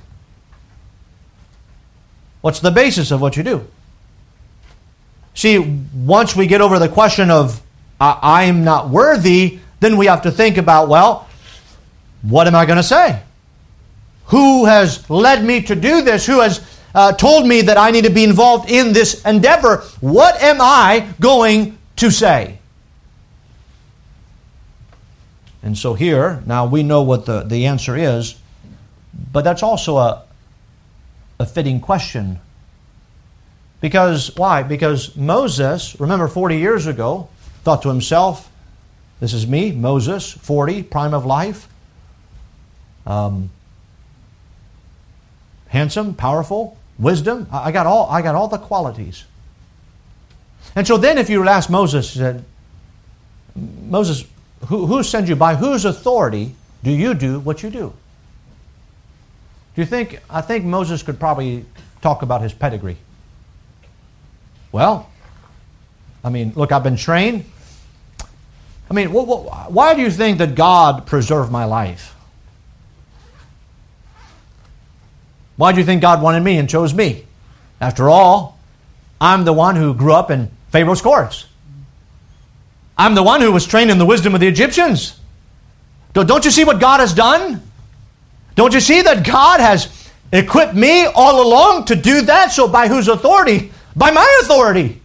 [2.40, 3.66] What's the basis of what you do?
[5.34, 5.58] See,
[5.94, 7.62] once we get over the question of
[8.00, 11.28] I- am not worthy, then we have to think about, well,
[12.22, 13.22] what am I going to say?
[14.26, 16.26] Who has led me to do this?
[16.26, 16.60] Who has
[16.94, 19.78] uh, told me that I need to be involved in this endeavor?
[20.00, 22.58] What am I going to say?
[25.62, 28.36] And so here, now we know what the, the answer is,
[29.32, 30.22] but that's also a,
[31.40, 32.38] a fitting question.
[33.80, 34.62] Because, why?
[34.62, 37.30] Because Moses, remember 40 years ago,
[37.64, 38.52] thought to himself,
[39.20, 41.66] this is me, Moses, 40, prime of life.
[43.06, 43.50] Um,
[45.68, 47.48] handsome, powerful, wisdom.
[47.50, 49.24] I got all, I got all the qualities.
[50.76, 52.44] And so then if you ask Moses, said,
[53.56, 54.26] Moses,
[54.66, 55.36] who, who sends you?
[55.36, 57.94] By whose authority do you do what you do?
[59.80, 61.64] You think, I think Moses could probably
[62.02, 62.98] talk about his pedigree.
[64.72, 65.08] Well,
[66.22, 67.46] I mean, look, I've been trained.
[68.90, 72.14] I mean, wh- wh- why do you think that God preserved my life?
[75.56, 77.24] Why do you think God wanted me and chose me?
[77.80, 78.58] After all,
[79.18, 81.46] I'm the one who grew up in Pharaoh's courts.
[82.98, 85.18] I'm the one who was trained in the wisdom of the Egyptians.
[86.12, 87.62] Don't you see what God has done?
[88.60, 89.88] Don't you see that God has
[90.30, 92.52] equipped me all along to do that?
[92.52, 93.72] So, by whose authority?
[93.96, 95.00] By my authority.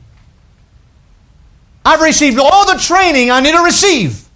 [1.86, 4.28] I've received all the training I need to receive.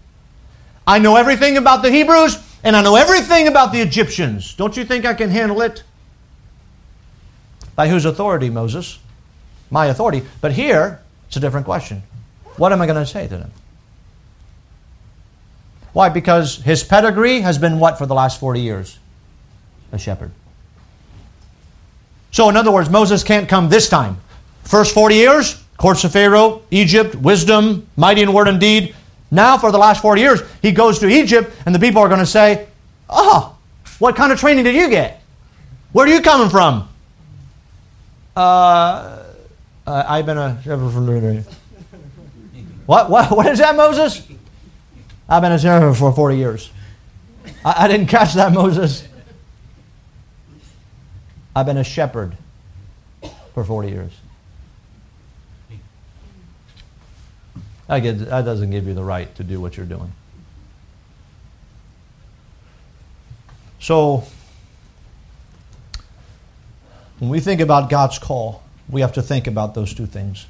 [0.87, 4.55] I know everything about the Hebrews and I know everything about the Egyptians.
[4.55, 5.83] Don't you think I can handle it?
[7.75, 8.99] By whose authority, Moses?
[9.69, 10.23] My authority.
[10.39, 12.03] But here, it's a different question.
[12.55, 13.51] What am I going to say to them?
[15.91, 16.07] Why?
[16.07, 18.97] Because his pedigree has been what for the last 40 years?
[19.91, 20.31] A shepherd.
[22.31, 24.17] So, in other words, Moses can't come this time.
[24.63, 28.95] First 40 years, courts of Pharaoh, Egypt, wisdom, mighty in word and deed.
[29.31, 32.19] Now, for the last 40 years, he goes to Egypt, and the people are going
[32.19, 32.67] to say,
[33.09, 33.57] Oh,
[33.97, 35.21] what kind of training did you get?
[35.91, 36.87] Where are you coming from?
[38.35, 39.23] Uh,
[39.87, 40.61] uh I've been a.
[40.63, 41.43] shepherd for.
[42.85, 44.25] What, what, what is that, Moses?
[45.27, 46.71] I've been a shepherd for 40 years.
[47.65, 49.07] I, I didn't catch that, Moses.
[51.59, 52.37] I've been a shepherd
[53.53, 54.13] for 40 years.
[57.87, 60.13] That, that doesn't give you the right to do what you're doing.
[63.81, 64.23] So,
[67.17, 70.45] when we think about God's call, we have to think about those two things.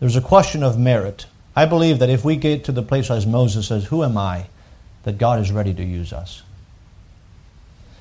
[0.00, 1.24] There's a question of merit.
[1.56, 4.48] I believe that if we get to the place as Moses says, Who am I?
[5.04, 6.42] that God is ready to use us.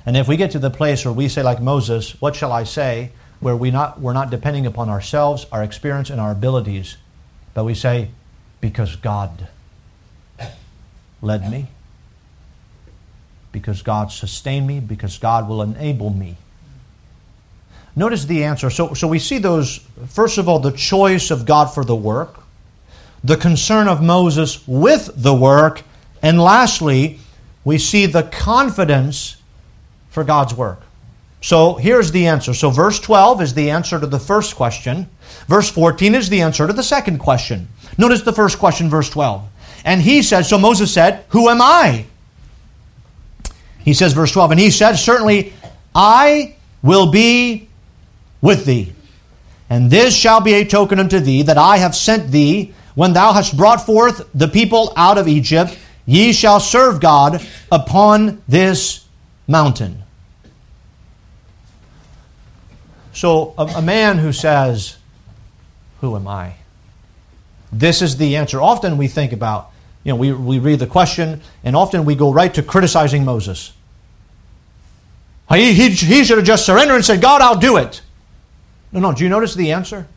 [0.09, 2.63] And if we get to the place where we say, like Moses, What shall I
[2.63, 3.11] say?
[3.41, 6.97] where we not, we're not depending upon ourselves, our experience, and our abilities,
[7.53, 8.09] but we say,
[8.59, 9.49] Because God
[11.21, 11.67] led me,
[13.51, 16.37] because God sustained me, because God will enable me.
[17.95, 18.71] Notice the answer.
[18.71, 22.39] So, so we see those, first of all, the choice of God for the work
[23.23, 25.83] the concern of Moses with the work,
[26.23, 27.19] and lastly,
[27.63, 29.35] we see the confidence
[30.09, 30.81] for God's work.
[31.41, 32.53] So here's the answer.
[32.53, 35.09] So verse 12 is the answer to the first question.
[35.47, 37.69] Verse 14 is the answer to the second question.
[37.97, 39.43] Notice the first question, verse 12.
[39.85, 42.05] And he said, So Moses said, Who am I?
[43.79, 45.53] He says, verse 12, and he said, Certainly
[45.95, 47.69] I will be
[48.41, 48.93] with thee.
[49.69, 53.33] And this shall be a token unto thee that I have sent thee when thou
[53.33, 57.41] hast brought forth the people out of Egypt, ye shall serve God
[57.71, 59.05] upon this
[59.49, 60.03] mountain.
[63.11, 64.97] So, a, a man who says,
[66.01, 66.53] Who am I?
[67.71, 68.61] This is the answer.
[68.61, 69.71] Often we think about,
[70.03, 73.73] you know, we, we read the question, and often we go right to criticizing Moses.
[75.49, 78.01] He, he, he should have just surrendered and said, God, I'll do it.
[78.91, 79.13] No, no.
[79.13, 80.07] Do you notice the answer?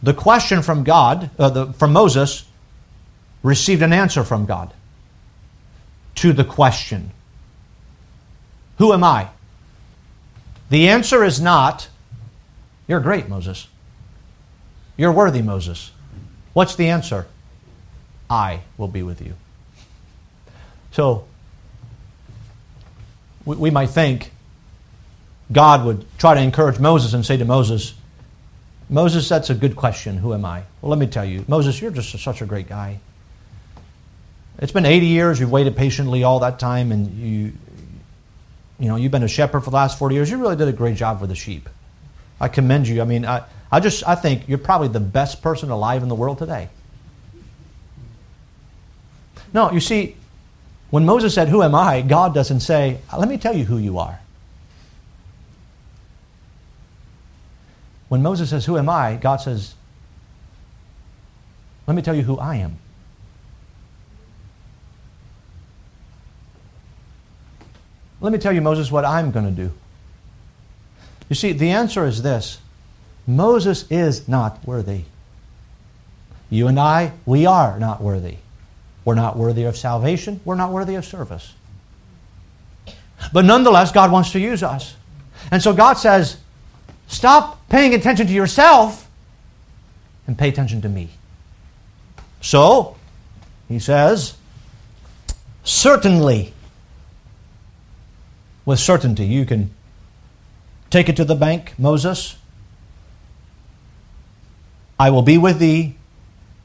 [0.00, 2.44] The question from God, uh, the, from Moses,
[3.42, 4.72] received an answer from God
[6.16, 7.12] to the question
[8.78, 9.28] Who am I?
[10.70, 11.88] The answer is not,
[12.86, 13.68] You're great, Moses.
[14.96, 15.92] You're worthy, Moses.
[16.52, 17.26] What's the answer?
[18.28, 19.34] I will be with you.
[20.90, 21.24] So,
[23.44, 24.32] we, we might think
[25.50, 27.94] God would try to encourage Moses and say to Moses,
[28.90, 30.18] Moses, that's a good question.
[30.18, 30.64] Who am I?
[30.80, 31.44] Well, let me tell you.
[31.46, 33.00] Moses, you're just such a great guy.
[34.58, 35.40] It's been 80 years.
[35.40, 37.52] You've waited patiently all that time, and you,
[38.78, 40.30] you know, you've been a shepherd for the last 40 years.
[40.30, 41.68] You really did a great job for the sheep.
[42.40, 43.02] I commend you.
[43.02, 46.14] I mean, I, I just, I think you're probably the best person alive in the
[46.14, 46.68] world today.
[49.52, 50.16] No, you see,
[50.90, 52.02] when Moses said, Who am I?
[52.02, 54.20] God doesn't say, Let me tell you who you are.
[58.08, 59.16] When Moses says, Who am I?
[59.16, 59.74] God says,
[61.86, 62.78] Let me tell you who I am.
[68.20, 69.72] Let me tell you, Moses, what I'm going to do.
[71.28, 72.58] You see, the answer is this
[73.26, 75.02] Moses is not worthy.
[76.50, 78.38] You and I, we are not worthy.
[79.04, 80.40] We're not worthy of salvation.
[80.44, 81.54] We're not worthy of service.
[83.32, 84.96] But nonetheless, God wants to use us.
[85.50, 86.38] And so God says,
[87.08, 89.08] Stop paying attention to yourself
[90.26, 91.08] and pay attention to me.
[92.40, 92.96] So,
[93.66, 94.36] he says,
[95.64, 96.52] certainly,
[98.68, 99.70] with certainty, you can
[100.90, 102.36] take it to the bank, Moses.
[104.98, 105.96] I will be with thee.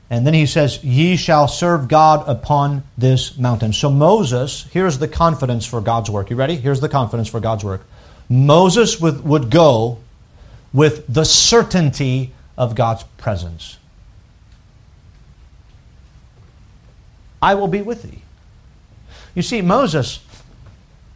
[0.10, 3.72] And then he says, Ye shall serve God upon this mountain.
[3.72, 6.30] So Moses, here's the confidence for God's work.
[6.30, 6.58] You ready?
[6.58, 7.86] Here's the confidence for God's work.
[8.28, 9.99] Moses would, would go
[10.74, 13.78] with the certainty of God's presence.
[17.41, 18.24] I will be with thee.
[19.36, 20.20] You see, Moses,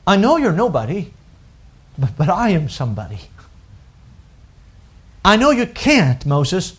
[0.07, 1.11] I know you're nobody,
[1.97, 3.19] but, but I am somebody.
[5.25, 6.77] I know you can't, Moses,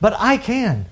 [0.00, 0.86] but I can.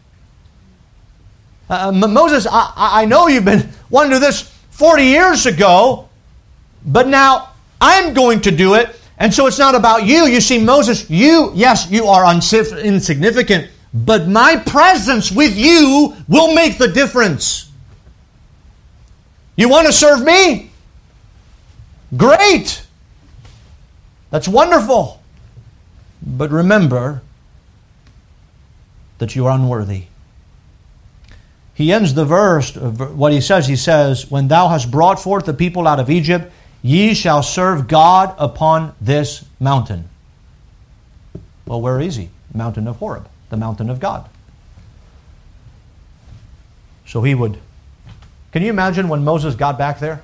[1.70, 6.10] Uh, Moses, I, I know you've been wanting to do this 40 years ago,
[6.84, 8.94] but now I'm going to do it.
[9.16, 10.26] And so it's not about you.
[10.26, 16.76] You see, Moses, you, yes, you are insignificant, but my presence with you will make
[16.76, 17.70] the difference.
[19.56, 20.67] You want to serve me?
[22.16, 22.82] Great.
[24.30, 25.20] That's wonderful.
[26.22, 27.22] But remember
[29.18, 30.04] that you are unworthy.
[31.74, 35.20] He ends the verse, uh, of what he says, he says, When thou hast brought
[35.20, 36.52] forth the people out of Egypt,
[36.82, 40.08] ye shall serve God upon this mountain.
[41.66, 42.30] Well, where is he?
[42.52, 44.28] Mountain of Horeb, the mountain of God.
[47.06, 47.58] So he would.
[48.52, 50.22] Can you imagine when Moses got back there?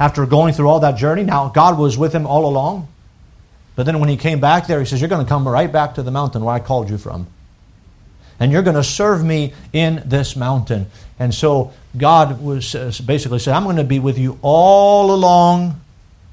[0.00, 2.88] After going through all that journey, now God was with him all along.
[3.74, 5.94] But then when he came back there, he says, You're going to come right back
[5.94, 7.26] to the mountain where I called you from.
[8.40, 10.86] And you're going to serve me in this mountain.
[11.18, 15.80] And so God was uh, basically said, I'm going to be with you all along,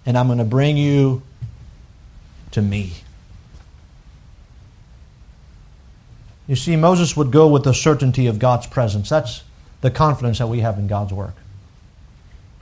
[0.05, 1.23] and I'm going to bring you
[2.51, 2.93] to me.
[6.47, 9.09] You see, Moses would go with the certainty of God's presence.
[9.09, 9.43] That's
[9.81, 11.33] the confidence that we have in God's work.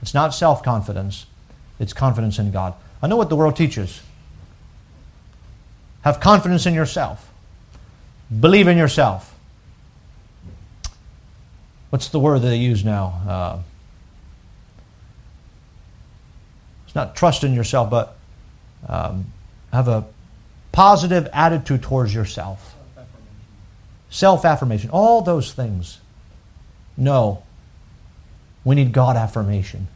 [0.04, 1.24] It's not self confidence,
[1.78, 2.74] it's confidence in God.
[3.00, 4.02] I know what the world teaches.
[6.02, 7.32] Have confidence in yourself.
[8.38, 9.34] Believe in yourself.
[11.88, 13.22] What's the word that they use now?
[13.26, 13.58] Uh,
[16.84, 18.14] it's not trust in yourself, but
[18.86, 19.32] um,
[19.72, 20.04] have a
[20.70, 22.76] positive attitude towards yourself.
[24.10, 24.90] Self affirmation.
[24.90, 26.00] All those things.
[26.94, 27.42] No.
[28.64, 29.88] We need God affirmation.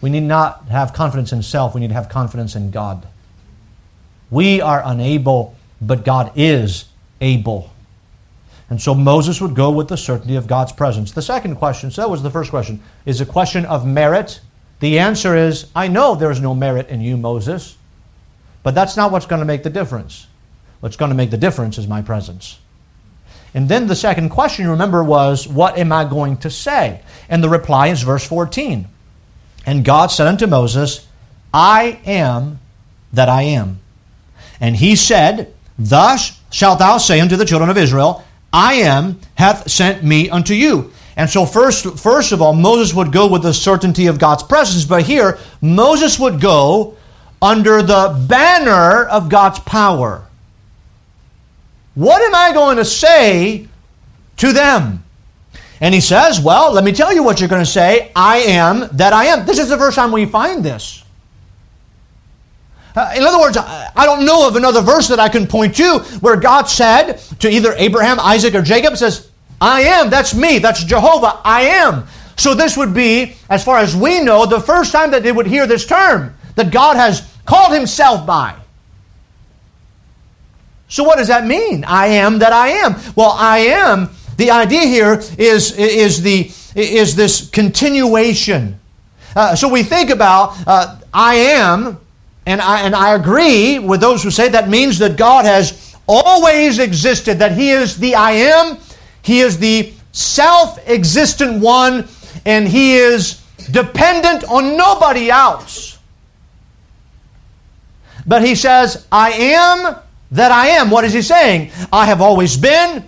[0.00, 3.06] We need not have confidence in self, we need to have confidence in God.
[4.30, 6.86] We are unable, but God is
[7.20, 7.70] able.
[8.68, 11.12] And so Moses would go with the certainty of God's presence.
[11.12, 14.40] The second question, so that was the first question, is a question of merit.
[14.80, 17.76] The answer is I know there's no merit in you, Moses,
[18.62, 20.26] but that's not what's going to make the difference.
[20.80, 22.58] What's going to make the difference is my presence.
[23.54, 27.00] And then the second question, remember, was, What am I going to say?
[27.28, 28.88] And the reply is verse 14.
[29.66, 31.06] And God said unto Moses,
[31.52, 32.60] I am
[33.12, 33.80] that I am.
[34.60, 39.70] And he said, Thus shalt thou say unto the children of Israel, I am hath
[39.70, 40.92] sent me unto you.
[41.16, 44.84] And so first, first of all, Moses would go with the certainty of God's presence,
[44.84, 46.96] but here Moses would go
[47.40, 50.26] under the banner of God's power.
[51.94, 53.66] What am I going to say
[54.36, 55.02] to them?
[55.80, 58.10] And he says, Well, let me tell you what you're going to say.
[58.16, 59.46] I am that I am.
[59.46, 61.04] This is the first time we find this.
[62.94, 65.98] Uh, in other words, I don't know of another verse that I can point to
[66.20, 70.82] where God said to either Abraham, Isaac, or Jacob, says, I am, that's me, that's
[70.82, 72.06] Jehovah, I am.
[72.36, 75.46] So this would be, as far as we know, the first time that they would
[75.46, 78.54] hear this term that God has called himself by.
[80.88, 81.84] So what does that mean?
[81.84, 82.94] I am that I am.
[83.14, 88.78] Well, I am, the idea here is, is, the, is this continuation.
[89.34, 91.98] Uh, so we think about uh, I am
[92.46, 96.78] and I, and I agree with those who say that means that God has always
[96.78, 98.78] existed, that He is the I am,
[99.22, 102.08] He is the self existent one,
[102.44, 105.98] and He is dependent on nobody else.
[108.26, 109.96] But He says, I am
[110.30, 110.90] that I am.
[110.90, 111.72] What is He saying?
[111.92, 113.04] I have always been.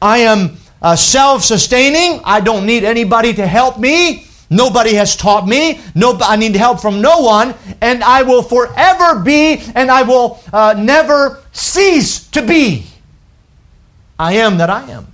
[0.00, 2.20] I am uh, self sustaining.
[2.24, 4.26] I don't need anybody to help me.
[4.50, 5.80] Nobody has taught me.
[5.94, 10.38] No, I need help from no one, and I will forever be, and I will
[10.52, 12.86] uh, never cease to be.
[14.18, 15.08] I am that I am.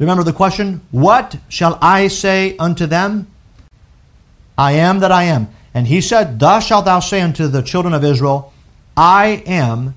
[0.00, 0.80] Remember the question?
[0.90, 3.28] What shall I say unto them?
[4.58, 5.48] I am that I am.
[5.72, 8.52] And he said, Thus shalt thou say unto the children of Israel,
[8.96, 9.94] I am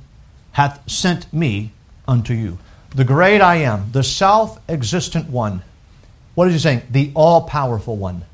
[0.53, 1.71] hath sent me
[2.07, 2.57] unto you.
[2.95, 5.63] The great I am, the self existent one.
[6.35, 6.83] What is he saying?
[6.89, 8.25] The all powerful one.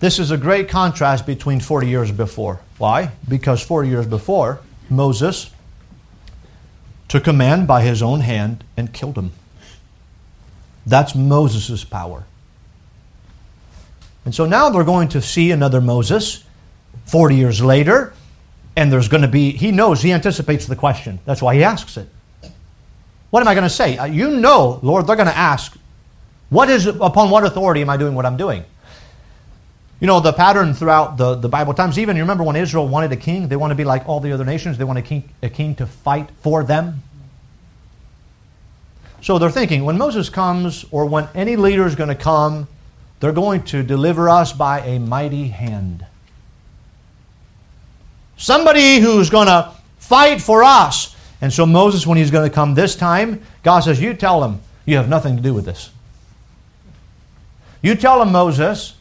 [0.00, 2.60] This is a great contrast between 40 years before.
[2.76, 3.12] Why?
[3.26, 4.60] Because 40 years before,
[4.90, 5.50] Moses
[7.08, 9.32] took a man by his own hand and killed him.
[10.84, 12.24] That's Moses' power.
[14.24, 16.44] And so now they're going to see another Moses
[17.06, 18.12] 40 years later,
[18.76, 21.20] and there's going to be, he knows, he anticipates the question.
[21.24, 22.08] That's why he asks it.
[23.30, 23.96] What am I going to say?
[23.96, 25.76] Uh, you know, Lord, they're going to ask,
[26.50, 28.64] what is, upon what authority am I doing what I'm doing?
[30.00, 33.12] You know, the pattern throughout the, the Bible times, even you remember when Israel wanted
[33.12, 35.28] a king, they want to be like all the other nations, they want a king,
[35.42, 37.02] a king to fight for them.
[39.20, 42.68] So they're thinking when Moses comes, or when any leader is going to come,
[43.20, 46.04] they're going to deliver us by a mighty hand.
[48.36, 51.16] Somebody who's going to fight for us.
[51.40, 54.60] And so Moses, when he's going to come this time, God says, You tell him
[54.86, 55.90] you have nothing to do with this.
[57.82, 58.94] You tell him, Moses,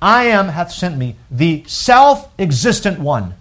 [0.00, 3.34] I am hath sent me, the self existent one.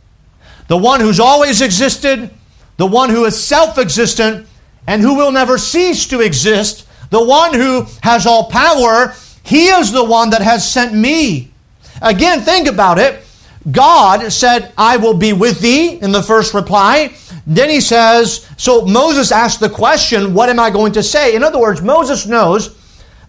[0.67, 2.29] The one who's always existed,
[2.77, 4.47] the one who is self existent,
[4.87, 9.13] and who will never cease to exist, the one who has all power,
[9.43, 11.51] he is the one that has sent me.
[12.01, 13.23] Again, think about it.
[13.71, 17.13] God said, I will be with thee in the first reply.
[17.45, 21.35] Then he says, so Moses asked the question, What am I going to say?
[21.35, 22.75] In other words, Moses knows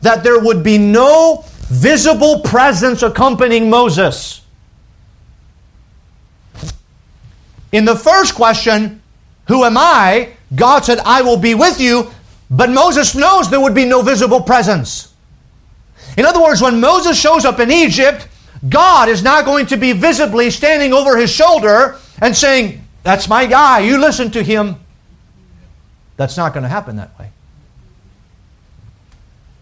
[0.02, 4.42] that there would be no visible presence accompanying Moses.
[7.72, 9.02] In the first question,
[9.48, 10.34] Who am I?
[10.54, 12.10] God said, I will be with you,
[12.50, 15.14] but Moses knows there would be no visible presence.
[16.16, 18.26] In other words, when Moses shows up in Egypt,
[18.68, 23.46] God is not going to be visibly standing over his shoulder and saying, That's my
[23.46, 24.76] guy, you listen to him.
[26.16, 27.30] That's not going to happen that way.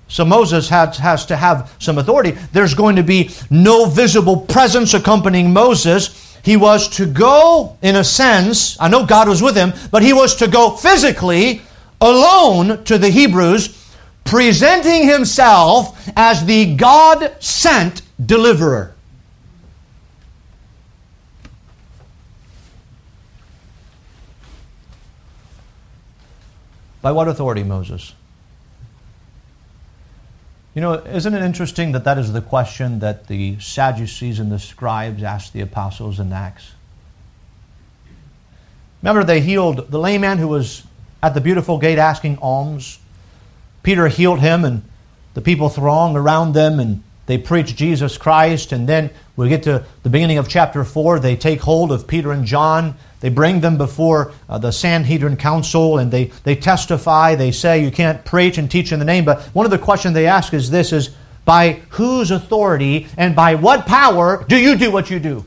[0.09, 2.33] So Moses has, has to have some authority.
[2.53, 8.05] There's going to be no visible presence accompanying Moses he was to go, in a
[8.05, 11.63] sense, I know God was with him, but he was to go physically
[12.01, 13.77] alone to the Hebrews,
[14.25, 18.95] presenting himself as the God sent deliverer.
[27.01, 28.15] By what authority, Moses?
[30.75, 34.59] You know, isn't it interesting that that is the question that the Sadducees and the
[34.59, 36.73] scribes asked the apostles in Acts?
[39.03, 40.85] Remember, they healed the lame man who was
[41.23, 42.99] at the beautiful gate asking alms.
[43.83, 44.83] Peter healed him, and
[45.35, 48.73] the people thronged around them, and they preach Jesus Christ.
[48.73, 51.21] And then we get to the beginning of chapter 4.
[51.21, 55.99] They take hold of Peter and John they bring them before uh, the Sanhedrin Council
[55.99, 57.35] and they, they testify.
[57.35, 59.25] They say you can't preach and teach in the name.
[59.25, 61.11] But one of the questions they ask is this is
[61.45, 65.45] by whose authority and by what power do you do what you do?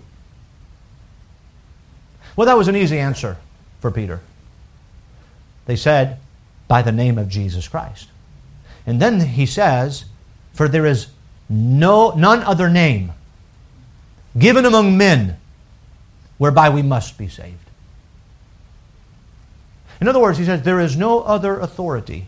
[2.36, 3.38] Well, that was an easy answer
[3.80, 4.20] for Peter.
[5.66, 6.20] They said,
[6.68, 8.08] by the name of Jesus Christ.
[8.86, 10.06] And then he says,
[10.54, 11.08] for there is
[11.52, 13.12] no none other name
[14.40, 15.38] given among men
[16.38, 17.58] whereby we must be saved.
[20.00, 22.28] In other words, he says, there is no other authority.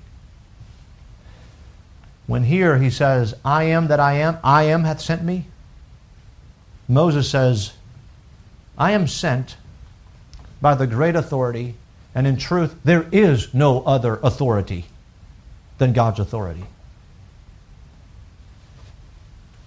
[2.27, 5.45] When here he says, I am that I am, I am hath sent me,
[6.87, 7.73] Moses says,
[8.77, 9.55] I am sent
[10.61, 11.75] by the great authority,
[12.13, 14.85] and in truth, there is no other authority
[15.77, 16.65] than God's authority.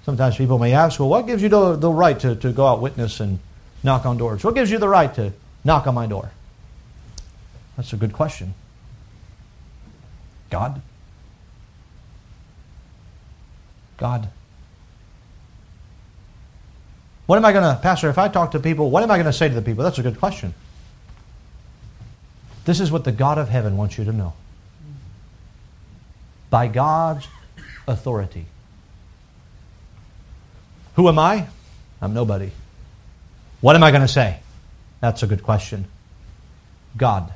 [0.07, 2.81] Sometimes people may ask, well, what gives you the, the right to, to go out
[2.81, 3.41] witness and
[3.83, 4.45] knock on doors?
[4.45, 5.33] What gives you the right to
[5.65, 6.31] knock on my door?
[7.77, 8.55] That's a good question.
[10.49, 10.81] God?
[13.97, 14.29] God.
[17.27, 19.27] What am I going to, Pastor, if I talk to people, what am I going
[19.27, 19.83] to say to the people?
[19.83, 20.55] That's a good question.
[22.65, 24.35] This is what the God of heaven wants you to know.
[26.49, 27.27] By God's
[27.89, 28.47] authority.
[30.97, 31.47] Who am I?
[32.01, 32.51] I'm nobody.
[33.61, 34.41] What am I going to say?
[35.01, 35.87] That's a good question.
[36.97, 37.33] God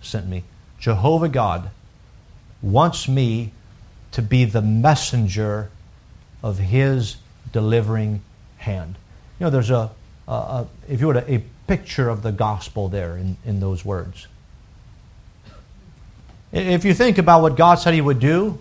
[0.00, 0.44] sent me.
[0.78, 1.70] Jehovah God
[2.62, 3.52] wants me
[4.12, 5.70] to be the messenger
[6.42, 7.16] of His
[7.52, 8.22] delivering
[8.58, 8.94] hand.
[9.40, 9.90] You know, there's a,
[10.28, 13.84] a, a if you would, a, a picture of the gospel there in, in those
[13.84, 14.28] words.
[16.52, 18.58] If you think about what God said He would do,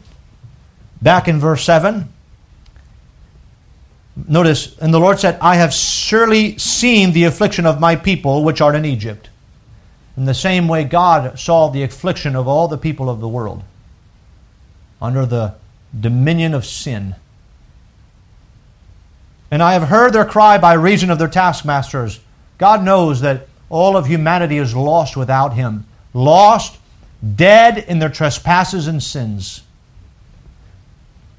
[1.03, 2.11] back in verse 7,
[4.15, 8.61] Notice, and the Lord said, I have surely seen the affliction of my people which
[8.61, 9.29] are in Egypt.
[10.15, 13.63] In the same way, God saw the affliction of all the people of the world
[15.01, 15.55] under the
[15.99, 17.15] dominion of sin.
[19.49, 22.19] And I have heard their cry by reason of their taskmasters.
[22.59, 26.77] God knows that all of humanity is lost without Him, lost,
[27.35, 29.62] dead in their trespasses and sins.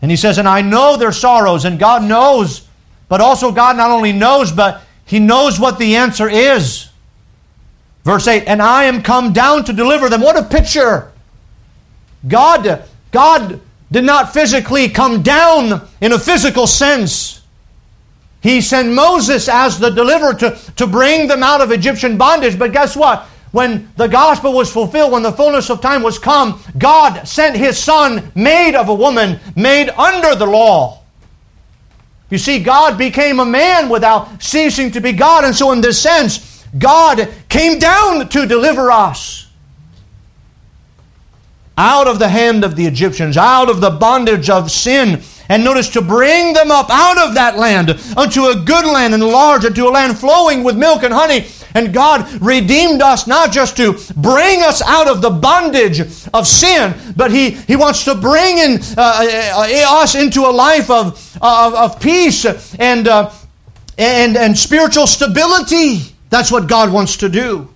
[0.04, 2.68] And He says, And I know their sorrows, and God knows,
[3.08, 6.90] but also God not only knows, but He knows what the answer is.
[8.04, 10.20] Verse 8, and I am come down to deliver them.
[10.20, 11.10] What a picture!
[12.28, 17.40] God, God did not physically come down in a physical sense.
[18.42, 22.58] He sent Moses as the deliverer to, to bring them out of Egyptian bondage.
[22.58, 23.26] But guess what?
[23.54, 27.78] When the gospel was fulfilled, when the fullness of time was come, God sent his
[27.78, 31.04] son, made of a woman, made under the law.
[32.30, 35.44] You see, God became a man without ceasing to be God.
[35.44, 39.48] And so, in this sense, God came down to deliver us
[41.78, 45.22] out of the hand of the Egyptians, out of the bondage of sin.
[45.48, 49.22] And notice to bring them up out of that land unto a good land and
[49.22, 51.46] large, unto a land flowing with milk and honey.
[51.74, 56.00] And God redeemed us not just to bring us out of the bondage
[56.32, 60.88] of sin, but He, he wants to bring in, uh, uh us into a life
[60.88, 62.44] of, of, of peace
[62.76, 63.32] and, uh,
[63.98, 66.14] and, and spiritual stability.
[66.30, 67.68] That's what God wants to do.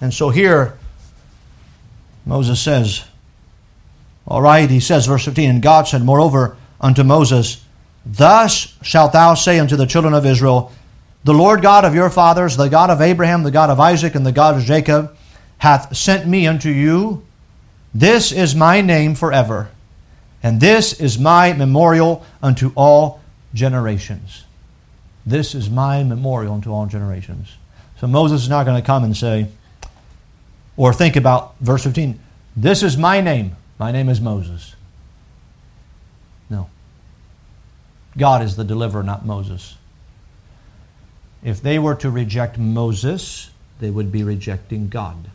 [0.00, 0.76] And so here,
[2.26, 3.04] Moses says,
[4.26, 7.64] All right, he says, verse 15, and God said, Moreover, unto Moses,
[8.04, 10.72] Thus shalt thou say unto the children of Israel,
[11.24, 14.26] The Lord God of your fathers, the God of Abraham, the God of Isaac, and
[14.26, 15.16] the God of Jacob,
[15.58, 17.24] hath sent me unto you.
[17.94, 19.70] This is my name forever,
[20.42, 23.22] and this is my memorial unto all
[23.54, 24.44] generations.
[25.24, 27.56] This is my memorial unto all generations.
[27.98, 29.46] So Moses is not going to come and say,
[30.76, 32.18] or think about verse 15,
[32.56, 33.56] this is my name.
[33.78, 34.74] My name is Moses.
[36.50, 36.68] No.
[38.18, 39.76] God is the deliverer, not Moses.
[41.44, 45.30] If they were to reject Moses, they would be rejecting God.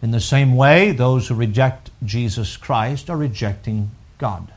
[0.00, 4.52] In the same way, those who reject Jesus Christ are rejecting God.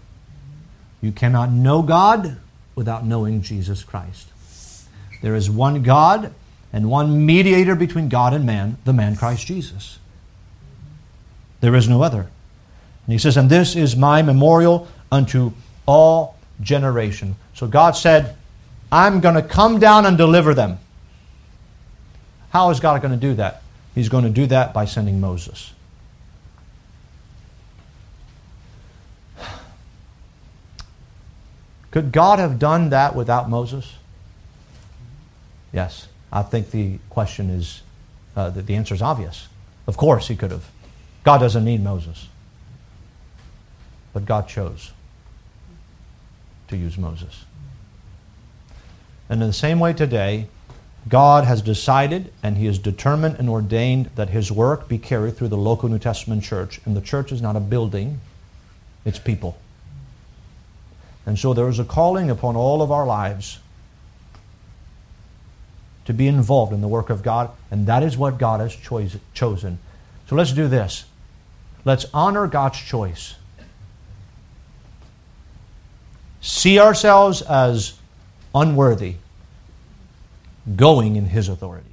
[1.01, 2.37] You cannot know God
[2.75, 4.27] without knowing Jesus Christ.
[5.21, 6.33] There is one God
[6.71, 9.97] and one mediator between God and man, the man Christ Jesus.
[11.61, 12.21] There is no other.
[12.21, 15.53] And he says, And this is my memorial unto
[15.85, 17.35] all generation.
[17.53, 18.35] So God said,
[18.91, 20.79] I'm going to come down and deliver them.
[22.49, 23.61] How is God going to do that?
[23.93, 25.73] He's going to do that by sending Moses.
[31.91, 33.95] Could God have done that without Moses?
[35.73, 36.07] Yes.
[36.31, 37.81] I think the question is,
[38.35, 39.47] uh, the, the answer is obvious.
[39.87, 40.69] Of course, he could have.
[41.23, 42.27] God doesn't need Moses.
[44.13, 44.91] But God chose
[46.67, 47.45] to use Moses.
[49.29, 50.47] And in the same way today,
[51.07, 55.49] God has decided and He has determined and ordained that His work be carried through
[55.49, 56.81] the local New Testament church.
[56.85, 58.19] And the church is not a building,
[59.05, 59.57] it's people.
[61.25, 63.59] And so there is a calling upon all of our lives
[66.05, 69.77] to be involved in the work of God, and that is what God has chosen.
[70.27, 71.05] So let's do this.
[71.85, 73.35] Let's honor God's choice.
[76.41, 77.98] See ourselves as
[78.53, 79.15] unworthy,
[80.75, 81.88] going in His authority.